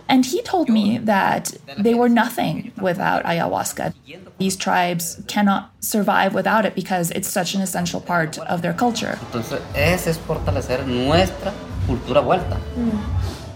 And 0.08 0.26
he 0.26 0.42
told 0.42 0.70
me 0.70 0.98
that 0.98 1.54
they 1.78 1.94
were 1.94 2.10
nothing 2.10 2.72
without 2.82 3.24
ayahuasca. 3.26 3.94
These 4.40 4.56
tribes 4.56 5.22
cannot 5.28 5.72
survive 5.82 6.34
without 6.34 6.66
it 6.66 6.74
because 6.74 7.12
it's 7.12 7.28
such 7.28 7.54
an 7.54 7.62
essential 7.62 8.02
part 8.02 8.40
of 8.40 8.62
their 8.64 8.74
culture. 8.74 9.20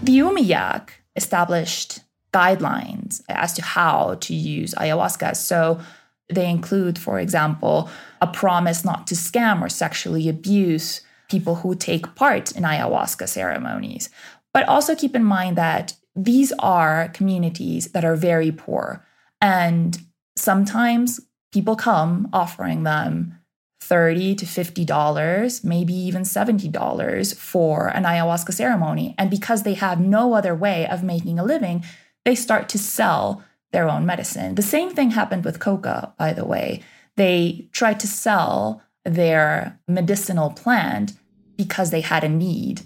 The 0.02 0.18
UMIYAC 0.18 0.88
established 1.16 2.00
guidelines 2.32 3.22
as 3.28 3.52
to 3.54 3.62
how 3.62 4.14
to 4.20 4.34
use 4.34 4.74
ayahuasca. 4.74 5.36
So 5.36 5.80
they 6.28 6.48
include, 6.48 6.98
for 6.98 7.18
example, 7.20 7.90
a 8.20 8.26
promise 8.26 8.84
not 8.84 9.06
to 9.08 9.14
scam 9.14 9.60
or 9.60 9.68
sexually 9.68 10.28
abuse 10.28 11.02
people 11.28 11.56
who 11.56 11.74
take 11.74 12.14
part 12.14 12.52
in 12.52 12.62
ayahuasca 12.62 13.28
ceremonies. 13.28 14.10
But 14.52 14.68
also 14.68 14.94
keep 14.94 15.16
in 15.16 15.24
mind 15.24 15.56
that 15.56 15.94
these 16.14 16.52
are 16.58 17.08
communities 17.08 17.88
that 17.92 18.04
are 18.04 18.16
very 18.16 18.52
poor. 18.52 19.04
And 19.40 19.98
sometimes 20.36 21.20
people 21.52 21.76
come 21.76 22.28
offering 22.32 22.84
them 22.84 23.38
30 23.80 24.34
to 24.36 24.46
50 24.46 24.84
dollars 24.86 25.62
maybe 25.62 25.92
even 25.92 26.24
70 26.24 26.68
dollars 26.68 27.34
for 27.34 27.88
an 27.88 28.04
ayahuasca 28.04 28.54
ceremony 28.54 29.14
and 29.18 29.30
because 29.30 29.62
they 29.62 29.74
have 29.74 30.00
no 30.00 30.32
other 30.32 30.54
way 30.54 30.86
of 30.88 31.02
making 31.02 31.38
a 31.38 31.44
living 31.44 31.84
they 32.24 32.34
start 32.34 32.70
to 32.70 32.78
sell 32.78 33.44
their 33.74 33.88
own 33.94 34.06
medicine 34.06 34.54
the 34.54 34.70
same 34.74 34.90
thing 34.94 35.10
happened 35.10 35.44
with 35.44 35.60
coca 35.60 36.14
by 36.18 36.32
the 36.32 36.46
way 36.52 36.82
they 37.16 37.68
tried 37.72 38.00
to 38.00 38.06
sell 38.06 38.82
their 39.04 39.78
medicinal 39.86 40.50
plant 40.50 41.12
because 41.56 41.90
they 41.90 42.00
had 42.00 42.24
a 42.24 42.28
need 42.28 42.80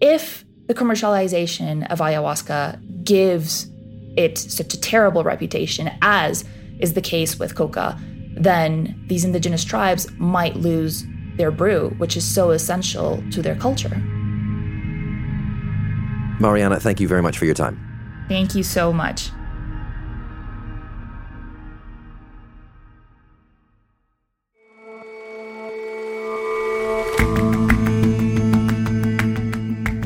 if 0.00 0.44
the 0.66 0.74
commercialization 0.74 1.86
of 1.90 1.98
ayahuasca 1.98 3.04
gives 3.04 3.70
it 4.16 4.38
such 4.38 4.74
a 4.74 4.80
terrible 4.80 5.24
reputation, 5.24 5.90
as 6.02 6.44
is 6.78 6.94
the 6.94 7.00
case 7.00 7.38
with 7.38 7.54
coca, 7.54 7.98
then 8.36 9.02
these 9.08 9.24
indigenous 9.24 9.64
tribes 9.64 10.10
might 10.18 10.56
lose 10.56 11.04
their 11.36 11.50
brew, 11.50 11.90
which 11.98 12.16
is 12.16 12.24
so 12.24 12.50
essential 12.50 13.22
to 13.30 13.42
their 13.42 13.56
culture. 13.56 13.96
Mariana, 16.40 16.80
thank 16.80 17.00
you 17.00 17.08
very 17.08 17.22
much 17.22 17.38
for 17.38 17.44
your 17.44 17.54
time. 17.54 17.80
Thank 18.28 18.54
you 18.54 18.62
so 18.62 18.92
much. 18.92 19.30